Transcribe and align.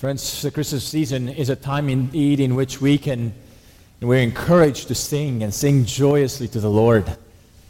Friends, 0.00 0.40
the 0.40 0.50
Christmas 0.50 0.82
season 0.82 1.28
is 1.28 1.50
a 1.50 1.56
time 1.56 1.90
indeed 1.90 2.40
in 2.40 2.54
which 2.54 2.80
we 2.80 2.96
can, 2.96 3.34
we're 4.00 4.22
encouraged 4.22 4.88
to 4.88 4.94
sing 4.94 5.42
and 5.42 5.52
sing 5.52 5.84
joyously 5.84 6.48
to 6.48 6.58
the 6.58 6.70
Lord. 6.70 7.18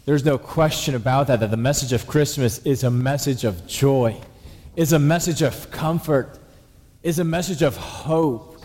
There's 0.05 0.25
no 0.25 0.39
question 0.39 0.95
about 0.95 1.27
that, 1.27 1.41
that 1.41 1.51
the 1.51 1.57
message 1.57 1.93
of 1.93 2.07
Christmas 2.07 2.65
is 2.65 2.85
a 2.85 2.91
message 2.91 3.43
of 3.43 3.67
joy, 3.67 4.17
is 4.77 4.93
a 4.93 4.99
message 5.01 5.43
of 5.43 5.73
comfort, 5.73 6.39
is 7.03 7.19
a 7.19 7.25
message 7.25 7.63
of 7.63 7.77
hope. 7.77 8.63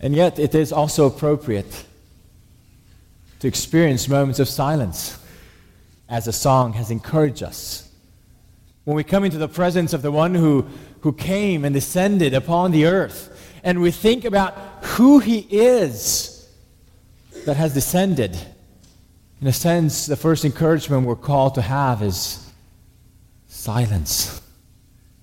And 0.00 0.16
yet, 0.16 0.40
it 0.40 0.52
is 0.52 0.72
also 0.72 1.06
appropriate 1.06 1.84
to 3.38 3.46
experience 3.46 4.08
moments 4.08 4.40
of 4.40 4.48
silence, 4.48 5.16
as 6.08 6.24
the 6.24 6.32
song 6.32 6.72
has 6.72 6.90
encouraged 6.90 7.44
us 7.44 7.85
when 8.86 8.94
we 8.94 9.02
come 9.02 9.24
into 9.24 9.36
the 9.36 9.48
presence 9.48 9.92
of 9.92 10.02
the 10.02 10.12
one 10.12 10.32
who, 10.32 10.64
who 11.00 11.12
came 11.12 11.64
and 11.64 11.74
descended 11.74 12.32
upon 12.32 12.70
the 12.70 12.86
earth, 12.86 13.58
and 13.64 13.82
we 13.82 13.90
think 13.90 14.24
about 14.24 14.54
who 14.84 15.18
he 15.18 15.40
is 15.50 16.48
that 17.46 17.56
has 17.56 17.74
descended, 17.74 18.38
in 19.40 19.48
a 19.48 19.52
sense, 19.52 20.06
the 20.06 20.14
first 20.14 20.44
encouragement 20.44 21.04
we're 21.04 21.16
called 21.16 21.56
to 21.56 21.62
have 21.62 22.00
is 22.00 22.48
silence. 23.48 24.40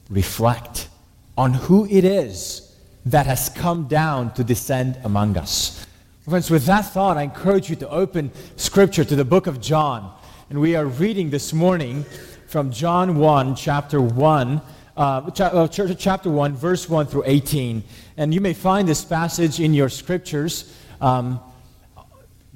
Reflect 0.09 0.89
on 1.37 1.53
who 1.53 1.85
it 1.85 2.03
is 2.03 2.75
that 3.05 3.27
has 3.27 3.47
come 3.47 3.87
down 3.87 4.33
to 4.33 4.43
descend 4.43 4.99
among 5.05 5.37
us. 5.37 5.85
Friends, 6.27 6.51
with 6.51 6.65
that 6.65 6.81
thought, 6.81 7.15
I 7.15 7.21
encourage 7.21 7.69
you 7.69 7.77
to 7.77 7.89
open 7.89 8.29
Scripture 8.57 9.05
to 9.05 9.15
the 9.15 9.23
book 9.23 9.47
of 9.47 9.61
John. 9.61 10.13
And 10.49 10.59
we 10.59 10.75
are 10.75 10.85
reading 10.85 11.29
this 11.29 11.53
morning 11.53 12.05
from 12.53 12.69
John 12.69 13.15
1, 13.15 13.55
chapter 13.55 13.99
1, 13.99 14.61
uh, 14.95 14.99
uh 14.99 15.67
chapter 15.67 16.29
1, 16.29 16.53
verse 16.53 16.87
1 16.87 17.07
through 17.07 17.23
18. 17.25 17.83
And 18.15 18.31
you 18.31 18.41
may 18.41 18.53
find 18.53 18.87
this 18.87 19.03
passage 19.03 19.59
in 19.59 19.73
your 19.73 19.89
scriptures. 19.89 20.71
Um, 21.01 21.39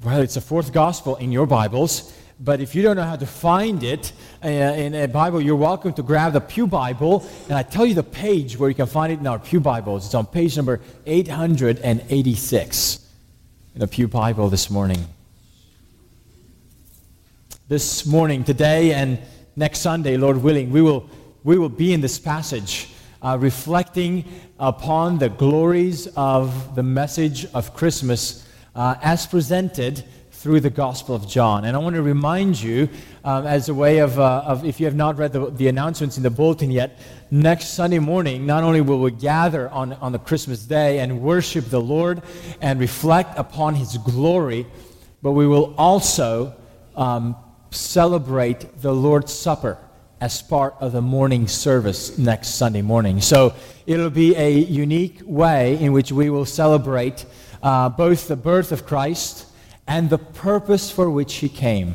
well, 0.04 0.20
it's 0.20 0.34
the 0.34 0.40
fourth 0.40 0.72
gospel 0.72 1.16
in 1.16 1.32
your 1.32 1.46
Bibles. 1.46 2.16
But 2.38 2.60
if 2.60 2.76
you 2.76 2.82
don't 2.84 2.94
know 2.94 3.02
how 3.02 3.16
to 3.16 3.26
find 3.26 3.82
it 3.82 4.12
uh, 4.44 4.48
in 4.48 4.94
a 4.94 5.08
Bible, 5.08 5.40
you're 5.40 5.56
welcome 5.56 5.92
to 5.94 6.04
grab 6.04 6.32
the 6.32 6.40
Pew 6.40 6.68
Bible. 6.68 7.28
And 7.48 7.58
I 7.58 7.64
tell 7.64 7.84
you 7.84 7.94
the 7.94 8.04
page 8.04 8.56
where 8.56 8.68
you 8.68 8.76
can 8.76 8.86
find 8.86 9.12
it 9.12 9.18
in 9.18 9.26
our 9.26 9.40
Pew 9.40 9.58
Bibles. 9.58 10.06
It's 10.06 10.14
on 10.14 10.26
page 10.26 10.56
number 10.56 10.80
886 11.06 13.04
in 13.74 13.80
the 13.80 13.88
Pew 13.88 14.06
Bible 14.06 14.48
this 14.48 14.70
morning. 14.70 15.08
This 17.66 18.06
morning, 18.06 18.44
today, 18.44 18.94
and 18.94 19.18
next 19.58 19.80
Sunday, 19.80 20.16
Lord 20.16 20.36
willing, 20.36 20.70
we 20.70 20.80
will, 20.80 21.10
we 21.42 21.58
will 21.58 21.68
be 21.68 21.92
in 21.92 22.00
this 22.00 22.16
passage 22.16 22.90
uh, 23.20 23.36
reflecting 23.40 24.24
upon 24.60 25.18
the 25.18 25.28
glories 25.28 26.06
of 26.14 26.76
the 26.76 26.84
message 26.84 27.44
of 27.52 27.74
Christmas 27.74 28.46
uh, 28.76 28.94
as 29.02 29.26
presented 29.26 30.04
through 30.30 30.60
the 30.60 30.70
Gospel 30.70 31.16
of 31.16 31.26
John. 31.26 31.64
And 31.64 31.76
I 31.76 31.80
want 31.80 31.96
to 31.96 32.02
remind 32.02 32.62
you, 32.62 32.88
um, 33.24 33.48
as 33.48 33.68
a 33.68 33.74
way 33.74 33.98
of, 33.98 34.20
uh, 34.20 34.44
of, 34.46 34.64
if 34.64 34.78
you 34.78 34.86
have 34.86 34.94
not 34.94 35.18
read 35.18 35.32
the, 35.32 35.50
the 35.50 35.66
announcements 35.66 36.16
in 36.16 36.22
the 36.22 36.30
bulletin 36.30 36.70
yet, 36.70 36.96
next 37.32 37.70
Sunday 37.70 37.98
morning, 37.98 38.46
not 38.46 38.62
only 38.62 38.80
will 38.80 39.00
we 39.00 39.10
gather 39.10 39.68
on, 39.70 39.94
on 39.94 40.12
the 40.12 40.20
Christmas 40.20 40.62
day 40.62 41.00
and 41.00 41.20
worship 41.20 41.64
the 41.64 41.80
Lord 41.80 42.22
and 42.60 42.78
reflect 42.78 43.36
upon 43.36 43.74
His 43.74 43.98
glory, 43.98 44.68
but 45.20 45.32
we 45.32 45.48
will 45.48 45.74
also 45.76 46.54
um, 46.94 47.34
celebrate 47.70 48.80
the 48.80 48.92
Lord's 48.92 49.32
Supper 49.32 49.78
as 50.20 50.42
part 50.42 50.74
of 50.80 50.92
the 50.92 51.02
morning 51.02 51.46
service 51.46 52.18
next 52.18 52.56
Sunday 52.56 52.82
morning. 52.82 53.20
So 53.20 53.54
it'll 53.86 54.10
be 54.10 54.34
a 54.34 54.50
unique 54.50 55.20
way 55.24 55.78
in 55.78 55.92
which 55.92 56.10
we 56.10 56.28
will 56.28 56.44
celebrate 56.44 57.24
uh, 57.62 57.88
both 57.88 58.26
the 58.26 58.36
birth 58.36 58.72
of 58.72 58.84
Christ 58.84 59.46
and 59.86 60.10
the 60.10 60.18
purpose 60.18 60.90
for 60.90 61.08
which 61.10 61.36
he 61.36 61.48
came. 61.48 61.94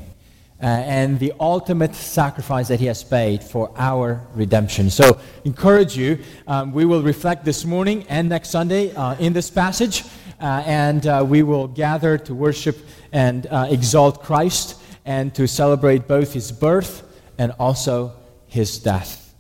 Uh, 0.62 0.68
and 0.68 1.20
the 1.20 1.34
ultimate 1.42 1.94
sacrifice 1.94 2.70
that 2.70 2.80
he 2.80 2.86
has 2.86 3.04
paid 3.04 3.44
for 3.44 3.70
our 3.76 4.26
redemption. 4.34 4.90
So, 4.90 5.20
encourage 5.44 5.98
you. 5.98 6.20
Um, 6.48 6.72
we 6.72 6.86
will 6.86 7.02
reflect 7.02 7.44
this 7.44 7.66
morning 7.66 8.06
and 8.08 8.30
next 8.30 8.50
Sunday 8.52 8.96
uh, 8.96 9.16
in 9.16 9.34
this 9.34 9.50
passage, 9.50 10.06
uh, 10.40 10.64
and 10.66 11.06
uh, 11.06 11.26
we 11.28 11.44
will 11.44 11.68
gather 11.68 12.18
to 12.20 12.34
worship 12.34 12.78
and 13.12 13.46
uh, 13.48 13.68
exalt 13.70 14.24
Christ 14.24 14.80
and 15.06 15.34
to 15.36 15.48
celebrate 15.48 16.08
both 16.08 16.34
his 16.34 16.52
birth 16.52 17.04
and 17.38 17.52
also 17.60 18.14
his 18.48 18.80
death. 18.80 19.34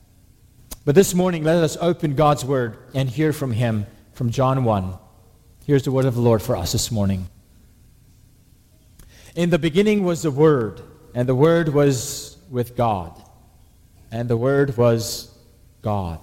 But 0.86 0.96
this 0.96 1.14
morning, 1.14 1.44
let 1.44 1.64
us 1.64 1.78
open 1.80 2.16
God's 2.16 2.44
word 2.44 2.78
and 2.94 3.10
hear 3.10 3.32
from 3.32 3.52
him 3.52 3.86
from 4.14 4.32
John 4.32 4.64
1. 4.64 4.98
Here's 5.66 5.84
the 5.84 5.92
word 5.92 6.06
of 6.06 6.16
the 6.16 6.22
Lord 6.22 6.42
for 6.42 6.58
us 6.58 6.74
this 6.74 6.92
morning. 6.92 7.28
In 9.36 9.50
the 9.50 9.58
beginning 9.58 10.04
was 10.04 10.22
the 10.22 10.32
Word, 10.32 10.82
and 11.16 11.28
the 11.28 11.34
Word 11.34 11.70
was 11.70 12.38
with 12.52 12.76
God, 12.76 13.20
and 14.12 14.30
the 14.30 14.38
Word 14.38 14.78
was 14.78 15.36
God. 15.82 16.20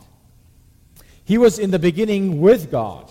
He 1.25 1.37
was 1.37 1.59
in 1.59 1.73
the 1.73 1.79
beginning 1.81 2.41
with 2.41 2.71
God. 2.71 3.11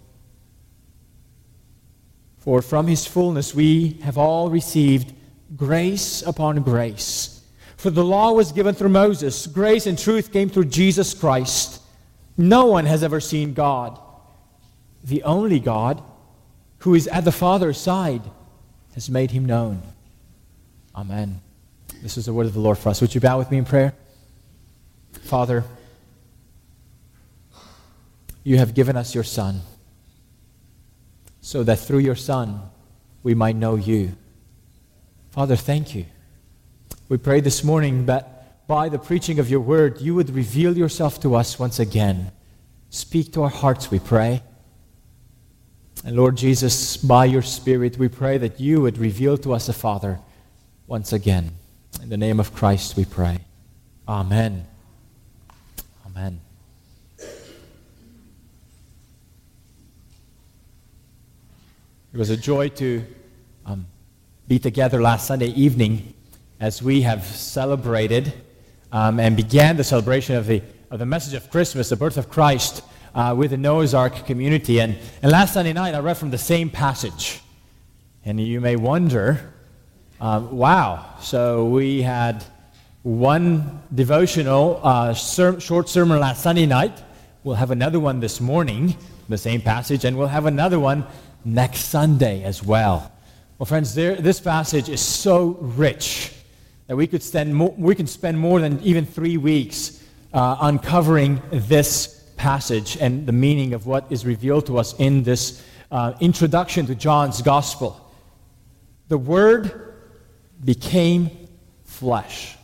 For 2.41 2.63
from 2.63 2.87
his 2.87 3.05
fullness 3.05 3.53
we 3.53 3.99
have 4.01 4.17
all 4.17 4.49
received 4.49 5.13
grace 5.55 6.23
upon 6.23 6.63
grace. 6.63 7.43
For 7.77 7.91
the 7.91 8.03
law 8.03 8.31
was 8.31 8.51
given 8.51 8.73
through 8.73 8.89
Moses, 8.89 9.45
grace 9.45 9.85
and 9.85 9.97
truth 9.97 10.33
came 10.33 10.49
through 10.49 10.65
Jesus 10.65 11.13
Christ. 11.13 11.81
No 12.37 12.65
one 12.65 12.87
has 12.87 13.03
ever 13.03 13.19
seen 13.19 13.53
God. 13.53 13.99
The 15.03 15.21
only 15.23 15.59
God, 15.59 16.01
who 16.79 16.95
is 16.95 17.07
at 17.07 17.25
the 17.25 17.31
Father's 17.31 17.79
side, 17.79 18.23
has 18.95 19.09
made 19.09 19.31
him 19.31 19.45
known. 19.45 19.83
Amen. 20.95 21.41
This 22.01 22.17
is 22.17 22.25
the 22.25 22.33
word 22.33 22.47
of 22.47 22.53
the 22.53 22.59
Lord 22.59 22.79
for 22.79 22.89
us. 22.89 23.01
Would 23.01 23.13
you 23.13 23.21
bow 23.21 23.37
with 23.37 23.51
me 23.51 23.59
in 23.59 23.65
prayer? 23.65 23.93
Father, 25.21 25.63
you 28.43 28.57
have 28.57 28.73
given 28.73 28.97
us 28.97 29.13
your 29.13 29.23
Son 29.23 29.61
so 31.41 31.63
that 31.63 31.79
through 31.79 31.99
your 31.99 32.15
Son 32.15 32.61
we 33.23 33.35
might 33.35 33.55
know 33.55 33.75
you. 33.75 34.13
Father, 35.31 35.55
thank 35.55 35.95
you. 35.95 36.05
We 37.09 37.17
pray 37.17 37.41
this 37.41 37.63
morning 37.63 38.05
that 38.05 38.67
by 38.67 38.87
the 38.87 38.99
preaching 38.99 39.39
of 39.39 39.49
your 39.49 39.59
word, 39.59 39.99
you 39.99 40.15
would 40.15 40.29
reveal 40.29 40.77
yourself 40.77 41.19
to 41.21 41.35
us 41.35 41.59
once 41.59 41.79
again. 41.79 42.31
Speak 42.89 43.33
to 43.33 43.43
our 43.43 43.49
hearts, 43.49 43.91
we 43.91 43.99
pray. 43.99 44.43
And 46.05 46.15
Lord 46.15 46.37
Jesus, 46.37 46.97
by 46.97 47.25
your 47.25 47.41
Spirit, 47.41 47.97
we 47.97 48.07
pray 48.07 48.37
that 48.37 48.59
you 48.59 48.81
would 48.81 48.97
reveal 48.97 49.37
to 49.39 49.53
us 49.53 49.67
the 49.67 49.73
Father 49.73 50.19
once 50.87 51.13
again. 51.13 51.51
In 52.01 52.09
the 52.09 52.17
name 52.17 52.39
of 52.39 52.53
Christ, 52.53 52.97
we 52.97 53.05
pray. 53.05 53.39
Amen. 54.07 54.65
Amen. 56.05 56.41
It 62.13 62.17
was 62.17 62.29
a 62.29 62.35
joy 62.35 62.67
to 62.67 63.05
um, 63.65 63.87
be 64.45 64.59
together 64.59 65.01
last 65.01 65.27
Sunday 65.27 65.47
evening 65.47 66.13
as 66.59 66.83
we 66.83 67.03
have 67.03 67.23
celebrated 67.23 68.33
um, 68.91 69.17
and 69.17 69.37
began 69.37 69.77
the 69.77 69.85
celebration 69.85 70.35
of 70.35 70.45
the, 70.45 70.61
of 70.89 70.99
the 70.99 71.05
message 71.05 71.35
of 71.35 71.49
Christmas, 71.49 71.87
the 71.87 71.95
birth 71.95 72.17
of 72.17 72.29
Christ, 72.29 72.83
uh, 73.15 73.33
with 73.37 73.51
the 73.51 73.57
Noah's 73.57 73.93
Ark 73.93 74.25
community. 74.25 74.81
And, 74.81 74.97
and 75.23 75.31
last 75.31 75.53
Sunday 75.53 75.71
night, 75.71 75.95
I 75.95 75.99
read 75.99 76.17
from 76.17 76.31
the 76.31 76.37
same 76.37 76.69
passage. 76.69 77.39
And 78.25 78.41
you 78.41 78.59
may 78.59 78.75
wonder, 78.75 79.53
um, 80.19 80.51
wow, 80.51 81.15
so 81.21 81.63
we 81.63 82.01
had 82.01 82.43
one 83.03 83.83
devotional 83.95 84.81
uh, 84.83 85.13
ser- 85.13 85.61
short 85.61 85.87
sermon 85.87 86.19
last 86.19 86.43
Sunday 86.43 86.65
night. 86.65 87.01
We'll 87.45 87.55
have 87.55 87.71
another 87.71 88.01
one 88.01 88.19
this 88.19 88.41
morning, 88.41 88.97
the 89.29 89.37
same 89.37 89.61
passage, 89.61 90.03
and 90.03 90.17
we'll 90.17 90.27
have 90.27 90.45
another 90.45 90.77
one 90.77 91.07
next 91.43 91.85
Sunday 91.85 92.43
as 92.43 92.63
well. 92.63 93.11
Well, 93.57 93.65
friends, 93.65 93.93
there, 93.93 94.15
this 94.15 94.39
passage 94.39 94.89
is 94.89 95.01
so 95.01 95.57
rich 95.59 96.33
that 96.87 96.95
we 96.95 97.07
could 97.07 97.23
spend 97.23 97.55
more, 97.55 97.73
we 97.77 97.95
can 97.95 98.07
spend 98.07 98.39
more 98.39 98.59
than 98.59 98.79
even 98.81 99.05
three 99.05 99.37
weeks 99.37 100.03
uh, 100.33 100.57
uncovering 100.61 101.41
this 101.51 102.31
passage 102.37 102.97
and 102.97 103.27
the 103.27 103.31
meaning 103.31 103.73
of 103.73 103.85
what 103.85 104.11
is 104.11 104.25
revealed 104.25 104.65
to 104.65 104.77
us 104.77 104.93
in 104.99 105.23
this 105.23 105.63
uh, 105.91 106.13
introduction 106.19 106.85
to 106.87 106.95
John's 106.95 107.41
Gospel. 107.41 108.11
The 109.09 109.17
Word 109.17 109.93
became 110.63 111.29
flesh. 111.83 112.57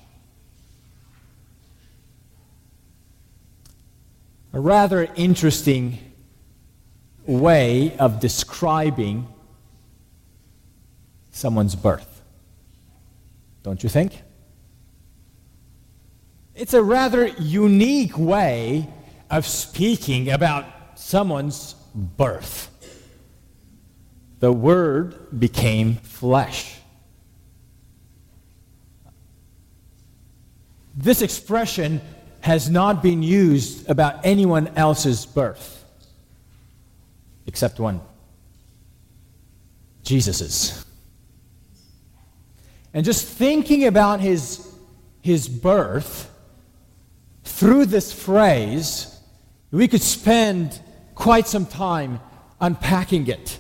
A 4.54 4.60
rather 4.60 5.08
interesting 5.16 6.00
way 7.28 7.96
of 7.98 8.20
describing 8.20 9.28
someone's 11.30 11.76
birth 11.76 12.18
don't 13.68 13.84
you 13.84 13.90
think? 13.90 14.24
It's 16.56 16.74
a 16.74 16.82
rather 16.82 17.28
unique 17.28 18.18
way 18.18 18.88
of 19.30 19.46
speaking 19.46 20.30
about 20.30 20.66
someone's 20.96 21.74
birth. 21.94 22.70
The 24.40 24.54
Word 24.54 25.38
became 25.38 25.96
flesh. 25.96 26.78
This 30.96 31.22
expression 31.22 32.00
has 32.40 32.70
not 32.70 33.04
been 33.04 33.22
used 33.22 33.90
about 33.90 34.26
anyone 34.26 34.70
else's 34.78 35.26
birth, 35.26 35.77
except 37.48 37.80
one 37.80 38.02
Jesus's. 40.04 40.86
And 42.94 43.06
just 43.06 43.26
thinking 43.26 43.86
about 43.86 44.20
his, 44.22 44.74
his 45.22 45.50
birth 45.50 46.32
through 47.44 47.86
this 47.86 48.14
phrase, 48.14 49.20
we 49.72 49.88
could 49.88 50.02
spend 50.02 50.80
quite 51.14 51.48
some 51.48 51.66
time 51.66 52.20
unpacking 52.62 53.28
it. 53.28 53.60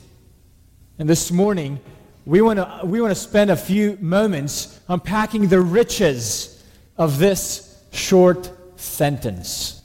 And 0.99 1.09
this 1.09 1.31
morning, 1.31 1.79
we 2.25 2.41
want 2.41 2.57
to 2.57 2.81
we 2.85 3.01
want 3.01 3.11
to 3.11 3.19
spend 3.19 3.51
a 3.51 3.55
few 3.55 3.97
moments 4.01 4.79
unpacking 4.87 5.47
the 5.47 5.61
riches 5.61 6.63
of 6.97 7.19
this 7.19 7.83
short 7.91 8.51
sentence. 8.75 9.81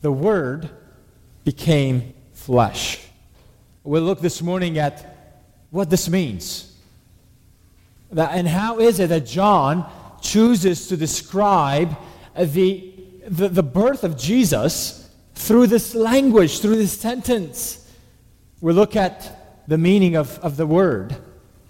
The 0.00 0.12
Word 0.12 0.70
became 1.44 2.13
flesh. 2.44 3.00
We'll 3.84 4.02
look 4.02 4.20
this 4.20 4.42
morning 4.42 4.78
at 4.78 5.34
what 5.70 5.88
this 5.88 6.10
means. 6.10 6.76
That, 8.12 8.32
and 8.34 8.46
how 8.46 8.80
is 8.80 9.00
it 9.00 9.08
that 9.08 9.24
John 9.24 9.90
chooses 10.20 10.88
to 10.88 10.96
describe 10.98 11.96
the, 12.38 12.92
the, 13.26 13.48
the 13.48 13.62
birth 13.62 14.04
of 14.04 14.18
Jesus 14.18 15.08
through 15.34 15.68
this 15.68 15.94
language, 15.94 16.60
through 16.60 16.76
this 16.76 16.92
sentence? 16.92 17.90
We'll 18.60 18.74
look 18.74 18.94
at 18.94 19.66
the 19.66 19.78
meaning 19.78 20.14
of, 20.14 20.38
of 20.40 20.58
the 20.58 20.66
word, 20.66 21.16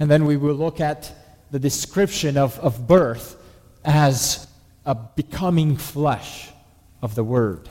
and 0.01 0.11
then 0.11 0.25
we 0.25 0.37
will 0.37 0.57
look 0.57 0.81
at 0.81 1.13
the 1.53 1.61
description 1.61 2.37
of, 2.37 2.59
of 2.59 2.89
birth 2.89 3.37
as 3.85 4.49
a 4.85 4.97
becoming 4.97 5.77
flesh 5.77 6.51
of 7.01 7.15
the 7.15 7.23
word. 7.23 7.69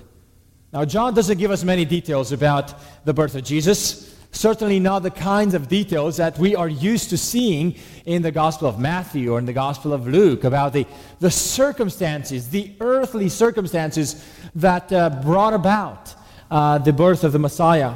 Now, 0.73 0.85
John 0.85 1.13
doesn't 1.13 1.37
give 1.37 1.51
us 1.51 1.63
many 1.63 1.85
details 1.85 2.31
about 2.31 2.73
the 3.05 3.13
birth 3.13 3.35
of 3.35 3.43
Jesus. 3.43 4.17
Certainly 4.31 4.79
not 4.79 5.03
the 5.03 5.11
kinds 5.11 5.53
of 5.53 5.67
details 5.67 6.17
that 6.17 6.39
we 6.39 6.55
are 6.55 6.67
used 6.67 7.11
to 7.11 7.17
seeing 7.17 7.75
in 8.05 8.23
the 8.23 8.31
Gospel 8.31 8.67
of 8.67 8.79
Matthew 8.79 9.31
or 9.31 9.37
in 9.37 9.45
the 9.45 9.53
Gospel 9.53 9.93
of 9.93 10.07
Luke 10.07 10.43
about 10.43 10.73
the, 10.73 10.87
the 11.19 11.29
circumstances, 11.29 12.49
the 12.49 12.73
earthly 12.79 13.29
circumstances 13.29 14.27
that 14.55 14.91
uh, 14.91 15.11
brought 15.11 15.53
about 15.53 16.15
uh, 16.49 16.79
the 16.79 16.91
birth 16.91 17.23
of 17.23 17.33
the 17.33 17.39
Messiah. 17.39 17.93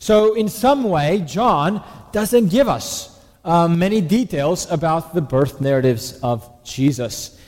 So, 0.00 0.34
in 0.34 0.48
some 0.48 0.82
way, 0.82 1.20
John 1.20 1.84
doesn't 2.10 2.48
give 2.48 2.68
us 2.68 3.24
uh, 3.44 3.68
many 3.68 4.00
details 4.00 4.68
about 4.68 5.14
the 5.14 5.22
birth 5.22 5.60
narratives 5.60 6.18
of 6.24 6.64
Jesus. 6.64 7.40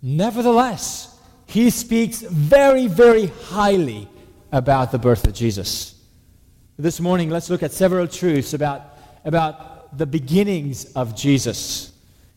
Nevertheless, 0.00 1.17
he 1.48 1.70
speaks 1.70 2.20
very, 2.20 2.88
very 2.88 3.26
highly 3.26 4.06
about 4.52 4.92
the 4.92 4.98
birth 4.98 5.26
of 5.26 5.32
Jesus. 5.32 5.94
This 6.76 7.00
morning, 7.00 7.30
let's 7.30 7.48
look 7.48 7.62
at 7.62 7.72
several 7.72 8.06
truths 8.06 8.52
about, 8.52 8.98
about 9.24 9.96
the 9.96 10.04
beginnings 10.04 10.92
of 10.92 11.16
Jesus. 11.16 11.90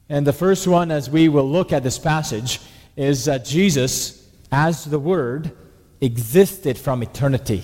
And 0.08 0.26
the 0.26 0.32
first 0.32 0.66
one, 0.66 0.92
as 0.92 1.10
we 1.10 1.28
will 1.28 1.48
look 1.48 1.74
at 1.74 1.84
this 1.84 2.00
passage, 2.00 2.62
is 2.96 3.26
that 3.26 3.44
Jesus, 3.44 4.30
as 4.50 4.86
the 4.86 4.98
Word, 4.98 5.52
existed 6.00 6.78
from 6.78 7.04
eternity. 7.04 7.64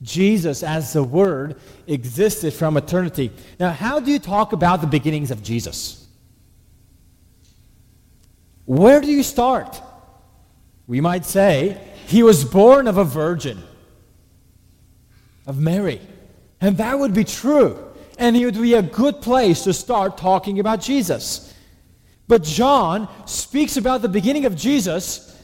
Jesus, 0.00 0.62
as 0.62 0.94
the 0.94 1.04
Word, 1.04 1.60
existed 1.88 2.54
from 2.54 2.78
eternity. 2.78 3.30
Now, 3.58 3.70
how 3.70 4.00
do 4.00 4.10
you 4.10 4.18
talk 4.18 4.54
about 4.54 4.80
the 4.80 4.86
beginnings 4.86 5.30
of 5.30 5.42
Jesus? 5.42 6.08
Where 8.64 9.02
do 9.02 9.08
you 9.08 9.22
start? 9.22 9.82
We 10.90 11.00
might 11.00 11.24
say, 11.24 11.80
He 12.08 12.24
was 12.24 12.44
born 12.44 12.88
of 12.88 12.96
a 12.96 13.04
virgin 13.04 13.62
of 15.46 15.56
Mary. 15.56 16.00
And 16.60 16.78
that 16.78 16.98
would 16.98 17.14
be 17.14 17.22
true. 17.22 17.78
And 18.18 18.36
it 18.36 18.44
would 18.44 18.60
be 18.60 18.74
a 18.74 18.82
good 18.82 19.22
place 19.22 19.62
to 19.62 19.72
start 19.72 20.18
talking 20.18 20.58
about 20.58 20.80
Jesus. 20.80 21.54
But 22.26 22.42
John 22.42 23.08
speaks 23.24 23.76
about 23.76 24.02
the 24.02 24.08
beginning 24.08 24.46
of 24.46 24.56
Jesus 24.56 25.40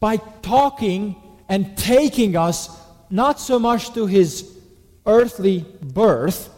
by 0.00 0.16
talking 0.42 1.14
and 1.48 1.78
taking 1.78 2.36
us 2.36 2.76
not 3.10 3.38
so 3.38 3.60
much 3.60 3.94
to 3.94 4.06
his 4.06 4.58
earthly 5.06 5.64
birth, 5.80 6.52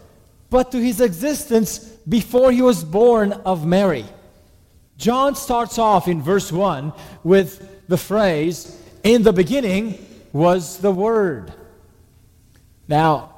but 0.49 0.73
to 0.73 0.81
his 0.81 1.03
existence 1.03 1.81
before 2.09 2.53
he 2.53 2.63
was 2.63 2.83
born 2.83 3.33
of 3.33 3.67
Mary. 3.67 4.07
John 4.97 5.35
starts 5.35 5.79
off 5.79 6.09
in 6.09 6.23
verse 6.23 6.51
1 6.51 6.93
with 7.23 7.89
the 7.89 7.99
phrase, 7.99 8.81
In 9.03 9.23
the 9.23 9.33
beginning 9.33 10.05
was 10.33 10.79
the 10.79 10.91
Word. 10.91 11.53
Now, 12.89 13.35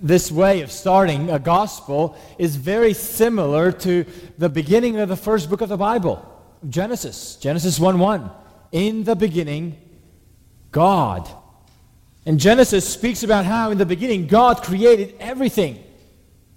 this 0.00 0.30
way 0.30 0.62
of 0.62 0.70
starting 0.70 1.30
a 1.30 1.38
gospel 1.38 2.16
is 2.38 2.56
very 2.56 2.94
similar 2.94 3.72
to 3.72 4.04
the 4.38 4.48
beginning 4.48 4.98
of 4.98 5.08
the 5.08 5.16
first 5.16 5.50
book 5.50 5.60
of 5.60 5.68
the 5.68 5.76
Bible, 5.76 6.24
Genesis, 6.68 7.36
Genesis 7.36 7.78
1 7.78 7.98
1. 7.98 8.30
In 8.72 9.04
the 9.04 9.16
beginning, 9.16 9.76
God. 10.70 11.28
And 12.26 12.38
Genesis 12.38 12.88
speaks 12.88 13.22
about 13.22 13.44
how 13.44 13.70
in 13.70 13.78
the 13.78 13.86
beginning 13.86 14.26
God 14.26 14.62
created 14.62 15.14
everything 15.18 15.82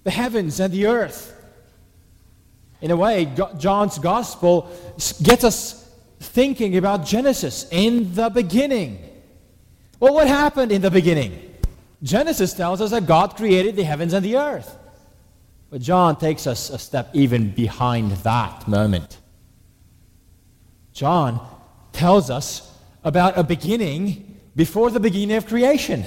the 0.04 0.12
heavens 0.12 0.60
and 0.60 0.74
the 0.74 0.88
earth. 0.88 1.41
In 2.82 2.92
a 2.92 2.96
way, 2.96 3.32
John's 3.58 4.00
gospel 4.00 4.72
gets 5.22 5.44
us 5.44 5.90
thinking 6.20 6.78
about 6.78 7.06
Genesis 7.06 7.68
in 7.72 8.14
the 8.16 8.30
beginning. 8.30 9.00
Well, 10.00 10.14
what 10.14 10.28
happened 10.28 10.72
in 10.72 10.82
the 10.82 10.92
beginning? 10.92 11.56
Genesis 12.02 12.54
tells 12.54 12.82
us 12.82 12.92
that 12.92 13.06
God 13.06 13.36
created 13.36 13.76
the 13.76 13.84
heavens 13.84 14.14
and 14.14 14.26
the 14.26 14.38
earth. 14.38 14.78
But 15.70 15.82
John 15.82 16.18
takes 16.18 16.48
us 16.48 16.70
a 16.70 16.80
step 16.80 17.12
even 17.14 17.52
behind 17.52 18.12
that 18.12 18.68
moment. 18.68 19.20
John 20.92 21.40
tells 21.94 22.30
us 22.30 22.76
about 23.04 23.38
a 23.38 23.44
beginning 23.44 24.40
before 24.56 24.90
the 24.90 25.00
beginning 25.00 25.38
of 25.38 25.48
creation. 25.48 26.04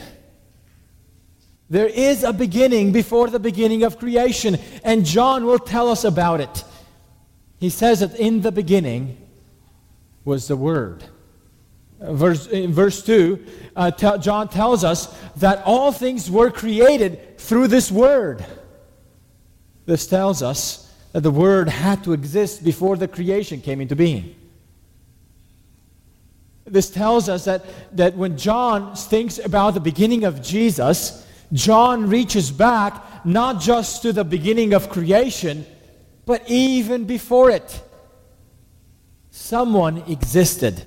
There 1.70 1.86
is 1.86 2.22
a 2.24 2.32
beginning 2.32 2.92
before 2.92 3.28
the 3.28 3.38
beginning 3.38 3.82
of 3.84 3.98
creation, 3.98 4.58
and 4.82 5.04
John 5.04 5.46
will 5.46 5.58
tell 5.58 5.88
us 5.88 6.04
about 6.04 6.40
it. 6.40 6.64
He 7.58 7.70
says 7.70 8.00
that 8.00 8.14
in 8.16 8.42
the 8.42 8.52
beginning 8.52 9.16
was 10.24 10.48
the 10.48 10.56
Word. 10.56 11.04
Verse, 12.00 12.46
in 12.48 12.72
verse 12.72 13.02
2, 13.02 13.44
uh, 13.76 13.90
John 14.18 14.48
tells 14.48 14.84
us 14.84 15.18
that 15.36 15.62
all 15.64 15.90
things 15.90 16.30
were 16.30 16.50
created 16.50 17.38
through 17.38 17.68
this 17.68 17.90
Word. 17.90 18.44
This 19.86 20.06
tells 20.06 20.42
us 20.42 20.92
that 21.12 21.22
the 21.22 21.30
Word 21.30 21.68
had 21.68 22.04
to 22.04 22.12
exist 22.12 22.62
before 22.62 22.96
the 22.96 23.08
creation 23.08 23.60
came 23.60 23.80
into 23.80 23.96
being. 23.96 24.34
This 26.66 26.90
tells 26.90 27.28
us 27.28 27.44
that, 27.44 27.64
that 27.96 28.16
when 28.16 28.36
John 28.36 28.96
thinks 28.96 29.38
about 29.38 29.74
the 29.74 29.80
beginning 29.80 30.24
of 30.24 30.42
Jesus, 30.42 31.26
John 31.54 32.08
reaches 32.08 32.50
back 32.50 33.24
not 33.24 33.60
just 33.60 34.02
to 34.02 34.12
the 34.12 34.24
beginning 34.24 34.74
of 34.74 34.90
creation, 34.90 35.64
but 36.26 36.42
even 36.50 37.04
before 37.04 37.48
it. 37.48 37.82
Someone 39.30 39.98
existed 40.08 40.84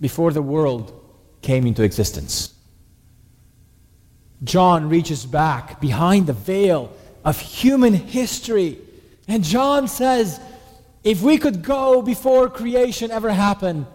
before 0.00 0.32
the 0.32 0.42
world 0.42 0.98
came 1.40 1.66
into 1.66 1.82
existence. 1.82 2.52
John 4.42 4.88
reaches 4.88 5.24
back 5.24 5.80
behind 5.80 6.26
the 6.26 6.32
veil 6.32 6.92
of 7.24 7.38
human 7.38 7.94
history. 7.94 8.78
And 9.28 9.44
John 9.44 9.86
says, 9.86 10.40
if 11.04 11.22
we 11.22 11.38
could 11.38 11.62
go 11.62 12.02
before 12.02 12.48
creation 12.48 13.12
ever 13.12 13.30
happened, 13.30 13.86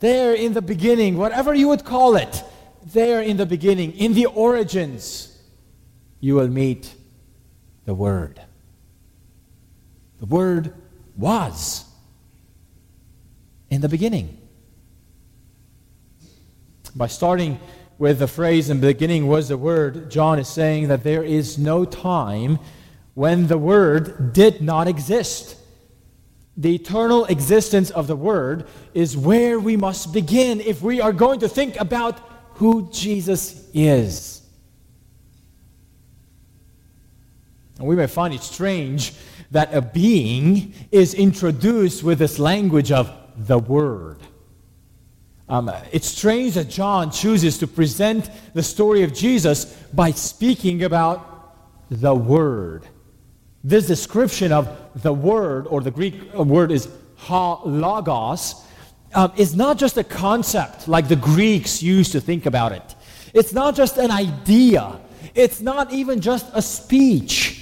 there 0.00 0.34
in 0.34 0.52
the 0.52 0.60
beginning, 0.60 1.16
whatever 1.16 1.54
you 1.54 1.68
would 1.68 1.84
call 1.84 2.16
it, 2.16 2.44
there 2.84 3.22
in 3.22 3.38
the 3.38 3.46
beginning, 3.46 3.92
in 3.92 4.12
the 4.12 4.26
origins, 4.26 5.35
you 6.20 6.34
will 6.34 6.48
meet 6.48 6.94
the 7.84 7.94
Word. 7.94 8.40
The 10.20 10.26
Word 10.26 10.74
was 11.16 11.84
in 13.70 13.80
the 13.80 13.88
beginning. 13.88 14.38
By 16.94 17.06
starting 17.06 17.60
with 17.98 18.18
the 18.18 18.26
phrase, 18.26 18.70
in 18.70 18.80
the 18.80 18.88
beginning 18.88 19.26
was 19.26 19.48
the 19.48 19.56
Word, 19.56 20.10
John 20.10 20.38
is 20.38 20.48
saying 20.48 20.88
that 20.88 21.04
there 21.04 21.22
is 21.22 21.58
no 21.58 21.84
time 21.84 22.58
when 23.14 23.46
the 23.46 23.58
Word 23.58 24.32
did 24.32 24.60
not 24.60 24.88
exist. 24.88 25.56
The 26.56 26.74
eternal 26.74 27.26
existence 27.26 27.90
of 27.90 28.06
the 28.06 28.16
Word 28.16 28.66
is 28.94 29.16
where 29.16 29.58
we 29.58 29.76
must 29.76 30.12
begin 30.12 30.60
if 30.60 30.80
we 30.80 31.00
are 31.00 31.12
going 31.12 31.40
to 31.40 31.48
think 31.48 31.78
about 31.78 32.20
who 32.54 32.90
Jesus 32.90 33.68
is. 33.74 34.35
And 37.78 37.86
we 37.86 37.96
may 37.96 38.06
find 38.06 38.32
it 38.32 38.42
strange 38.42 39.12
that 39.50 39.74
a 39.74 39.82
being 39.82 40.74
is 40.90 41.14
introduced 41.14 42.02
with 42.02 42.18
this 42.18 42.38
language 42.38 42.90
of 42.90 43.12
the 43.36 43.58
Word. 43.58 44.18
Um, 45.48 45.70
it's 45.92 46.08
strange 46.08 46.54
that 46.54 46.68
John 46.68 47.10
chooses 47.10 47.58
to 47.58 47.66
present 47.66 48.30
the 48.54 48.62
story 48.62 49.02
of 49.02 49.14
Jesus 49.14 49.66
by 49.94 50.10
speaking 50.10 50.82
about 50.82 51.54
the 51.90 52.14
Word. 52.14 52.86
This 53.62 53.86
description 53.86 54.52
of 54.52 54.68
the 55.02 55.12
Word, 55.12 55.66
or 55.68 55.80
the 55.80 55.90
Greek 55.90 56.32
word 56.34 56.72
is 56.72 56.88
ha 57.16 57.62
logos, 57.62 58.56
um, 59.14 59.32
is 59.36 59.54
not 59.54 59.78
just 59.78 59.96
a 59.96 60.04
concept 60.04 60.88
like 60.88 61.08
the 61.08 61.16
Greeks 61.16 61.82
used 61.82 62.12
to 62.12 62.20
think 62.20 62.46
about 62.46 62.72
it. 62.72 62.94
It's 63.32 63.52
not 63.52 63.76
just 63.76 63.98
an 63.98 64.10
idea. 64.10 64.98
It's 65.34 65.60
not 65.60 65.92
even 65.92 66.20
just 66.20 66.46
a 66.54 66.62
speech. 66.62 67.55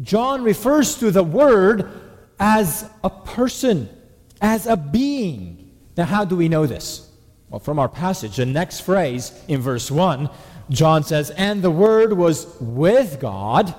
John 0.00 0.42
refers 0.42 0.96
to 0.98 1.10
the 1.10 1.24
Word 1.24 1.90
as 2.38 2.88
a 3.02 3.10
person, 3.10 3.88
as 4.40 4.66
a 4.66 4.76
being. 4.76 5.72
Now, 5.96 6.04
how 6.04 6.24
do 6.24 6.36
we 6.36 6.48
know 6.48 6.66
this? 6.66 7.10
Well, 7.48 7.60
from 7.60 7.78
our 7.78 7.88
passage, 7.88 8.36
the 8.36 8.46
next 8.46 8.80
phrase 8.80 9.32
in 9.48 9.60
verse 9.60 9.90
1, 9.90 10.28
John 10.68 11.02
says, 11.02 11.30
And 11.30 11.62
the 11.62 11.70
Word 11.70 12.12
was 12.12 12.46
with 12.60 13.20
God, 13.20 13.74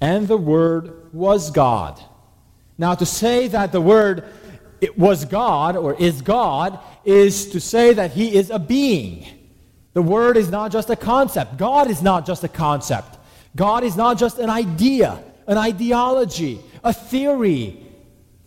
and 0.00 0.26
the 0.26 0.36
Word 0.36 1.12
was 1.12 1.50
God. 1.50 2.00
Now, 2.78 2.94
to 2.94 3.06
say 3.06 3.48
that 3.48 3.70
the 3.70 3.80
Word 3.80 4.24
it 4.82 4.98
was 4.98 5.24
God 5.24 5.76
or 5.76 5.94
is 5.94 6.22
God 6.22 6.80
is 7.04 7.50
to 7.50 7.60
say 7.60 7.94
that 7.94 8.10
He 8.10 8.34
is 8.34 8.50
a 8.50 8.58
being. 8.58 9.24
The 9.92 10.02
Word 10.02 10.36
is 10.36 10.50
not 10.50 10.72
just 10.72 10.90
a 10.90 10.96
concept. 10.96 11.56
God 11.56 11.88
is 11.88 12.02
not 12.02 12.26
just 12.26 12.42
a 12.42 12.48
concept. 12.48 13.16
God 13.54 13.84
is 13.84 13.96
not 13.96 14.18
just 14.18 14.38
an 14.38 14.50
idea, 14.50 15.22
an 15.46 15.58
ideology, 15.58 16.60
a 16.82 16.92
theory. 16.92 17.78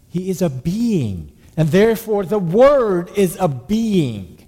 He 0.09 0.29
is 0.29 0.41
a 0.41 0.50
being. 0.50 1.31
And 1.57 1.69
therefore, 1.69 2.25
the 2.25 2.39
Word 2.39 3.12
is 3.15 3.38
a 3.39 3.47
being. 3.47 4.47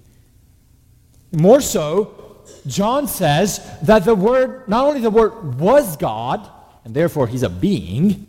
More 1.32 1.60
so, 1.60 2.42
John 2.66 3.06
says 3.06 3.60
that 3.82 4.04
the 4.04 4.14
Word, 4.14 4.68
not 4.68 4.84
only 4.86 5.00
the 5.00 5.10
Word 5.10 5.58
was 5.58 5.96
God, 5.96 6.48
and 6.84 6.94
therefore 6.94 7.26
he's 7.26 7.42
a 7.42 7.50
being, 7.50 8.26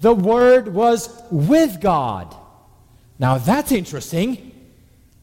the 0.00 0.14
Word 0.14 0.72
was 0.72 1.22
with 1.30 1.80
God. 1.80 2.34
Now 3.18 3.38
that's 3.38 3.72
interesting. 3.72 4.52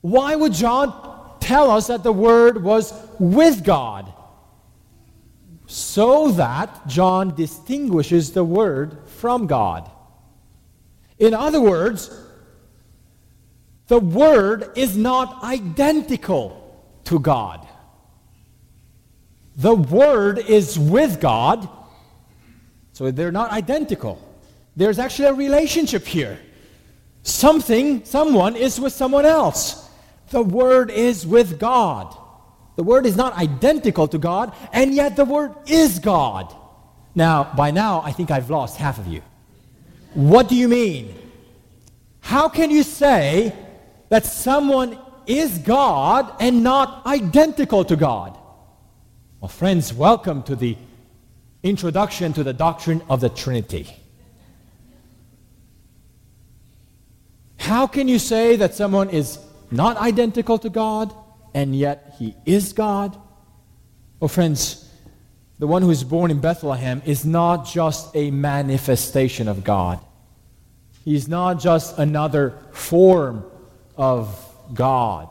Why 0.01 0.35
would 0.35 0.53
John 0.53 1.37
tell 1.39 1.71
us 1.71 1.87
that 1.87 2.03
the 2.03 2.13
Word 2.13 2.63
was 2.63 2.93
with 3.19 3.63
God? 3.63 4.13
So 5.67 6.31
that 6.31 6.87
John 6.87 7.35
distinguishes 7.35 8.31
the 8.31 8.43
Word 8.43 8.97
from 9.05 9.47
God. 9.47 9.91
In 11.19 11.33
other 11.33 11.59
words, 11.59 12.09
the 13.87 13.99
Word 13.99 14.71
is 14.75 14.95
not 14.97 15.43
identical 15.43 16.83
to 17.03 17.19
God. 17.19 17.67
The 19.57 19.75
Word 19.75 20.39
is 20.39 20.79
with 20.79 21.19
God, 21.19 21.67
so 22.93 23.11
they're 23.11 23.31
not 23.31 23.51
identical. 23.51 24.21
There's 24.77 24.99
actually 24.99 25.29
a 25.29 25.33
relationship 25.33 26.05
here. 26.05 26.39
Something, 27.23 28.05
someone 28.05 28.55
is 28.55 28.79
with 28.79 28.93
someone 28.93 29.25
else. 29.25 29.89
The 30.29 30.41
Word 30.41 30.91
is 30.91 31.27
with 31.27 31.59
God. 31.59 32.15
The 32.77 32.83
Word 32.83 33.07
is 33.07 33.17
not 33.17 33.33
identical 33.33 34.07
to 34.07 34.19
God, 34.19 34.53
and 34.71 34.93
yet 34.93 35.15
the 35.15 35.25
Word 35.25 35.51
is 35.65 35.97
God. 35.97 36.55
Now, 37.15 37.51
by 37.57 37.71
now, 37.71 38.01
I 38.05 38.11
think 38.11 38.29
I've 38.29 38.51
lost 38.51 38.77
half 38.77 38.99
of 38.99 39.07
you. 39.07 39.23
What 40.13 40.47
do 40.47 40.55
you 40.55 40.67
mean? 40.67 41.15
How 42.19 42.47
can 42.47 42.69
you 42.69 42.83
say 42.83 43.51
that 44.09 44.27
someone 44.27 44.99
is 45.25 45.57
God 45.57 46.31
and 46.39 46.63
not 46.63 47.03
identical 47.07 47.83
to 47.85 47.95
God? 47.95 48.37
Well, 49.41 49.49
friends, 49.49 49.91
welcome 49.91 50.43
to 50.43 50.55
the 50.55 50.77
introduction 51.63 52.31
to 52.33 52.43
the 52.43 52.53
doctrine 52.53 53.01
of 53.09 53.21
the 53.21 53.29
Trinity. 53.29 53.87
How 57.57 57.87
can 57.87 58.07
you 58.07 58.19
say 58.19 58.55
that 58.57 58.75
someone 58.75 59.09
is 59.09 59.39
not 59.71 59.97
identical 59.97 60.59
to 60.59 60.69
God 60.69 61.11
and 61.53 61.75
yet 61.75 62.15
he 62.19 62.35
is 62.45 62.73
God? 62.73 63.17
Oh, 64.21 64.27
friends, 64.27 64.89
the 65.59 65.67
one 65.67 65.81
who 65.81 65.89
is 65.89 66.03
born 66.03 66.31
in 66.31 66.39
Bethlehem 66.39 67.01
is 67.05 67.25
not 67.25 67.65
just 67.65 68.15
a 68.15 68.31
manifestation 68.31 69.47
of 69.47 69.63
God. 69.63 69.99
He's 71.03 71.27
not 71.27 71.59
just 71.59 71.97
another 71.97 72.57
form 72.71 73.45
of 73.95 74.43
God. 74.73 75.29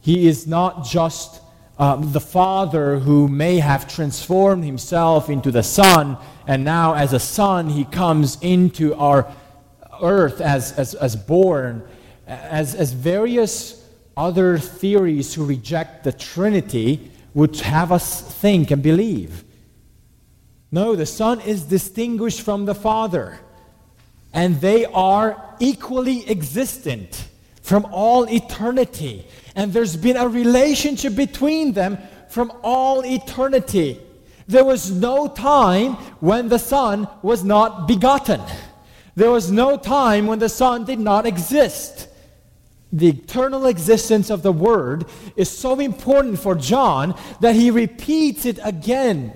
He 0.00 0.28
is 0.28 0.46
not 0.46 0.84
just 0.84 1.40
um, 1.78 2.12
the 2.12 2.20
Father 2.20 2.98
who 2.98 3.28
may 3.28 3.58
have 3.58 3.88
transformed 3.92 4.64
himself 4.64 5.28
into 5.28 5.50
the 5.50 5.62
Son, 5.62 6.16
and 6.46 6.64
now 6.64 6.94
as 6.94 7.12
a 7.12 7.18
Son, 7.18 7.68
he 7.68 7.84
comes 7.84 8.38
into 8.40 8.94
our 8.94 9.32
earth 10.00 10.40
as, 10.40 10.72
as, 10.72 10.94
as 10.94 11.16
born, 11.16 11.82
as, 12.26 12.74
as 12.74 12.92
various 12.92 13.85
other 14.16 14.58
theories 14.58 15.34
who 15.34 15.44
reject 15.44 16.04
the 16.04 16.12
Trinity 16.12 17.10
would 17.34 17.60
have 17.60 17.92
us 17.92 18.22
think 18.22 18.70
and 18.70 18.82
believe. 18.82 19.44
No, 20.72 20.96
the 20.96 21.06
Son 21.06 21.40
is 21.40 21.62
distinguished 21.62 22.40
from 22.40 22.64
the 22.64 22.74
Father, 22.74 23.38
and 24.32 24.60
they 24.60 24.84
are 24.86 25.54
equally 25.60 26.28
existent 26.28 27.28
from 27.62 27.86
all 27.90 28.24
eternity. 28.24 29.26
And 29.54 29.72
there's 29.72 29.96
been 29.96 30.16
a 30.16 30.28
relationship 30.28 31.14
between 31.14 31.72
them 31.72 31.98
from 32.28 32.52
all 32.62 33.04
eternity. 33.04 34.00
There 34.46 34.64
was 34.64 34.90
no 34.90 35.28
time 35.28 35.94
when 36.20 36.48
the 36.48 36.58
Son 36.58 37.08
was 37.22 37.44
not 37.44 37.88
begotten. 37.88 38.40
There 39.14 39.30
was 39.30 39.50
no 39.50 39.76
time 39.76 40.26
when 40.26 40.38
the 40.38 40.48
Son 40.48 40.84
did 40.84 41.00
not 41.00 41.26
exist. 41.26 42.05
The 42.96 43.08
eternal 43.08 43.66
existence 43.66 44.30
of 44.30 44.42
the 44.42 44.52
Word 44.52 45.04
is 45.36 45.50
so 45.50 45.78
important 45.80 46.38
for 46.38 46.54
John 46.54 47.14
that 47.40 47.54
he 47.54 47.70
repeats 47.70 48.46
it 48.46 48.58
again 48.64 49.34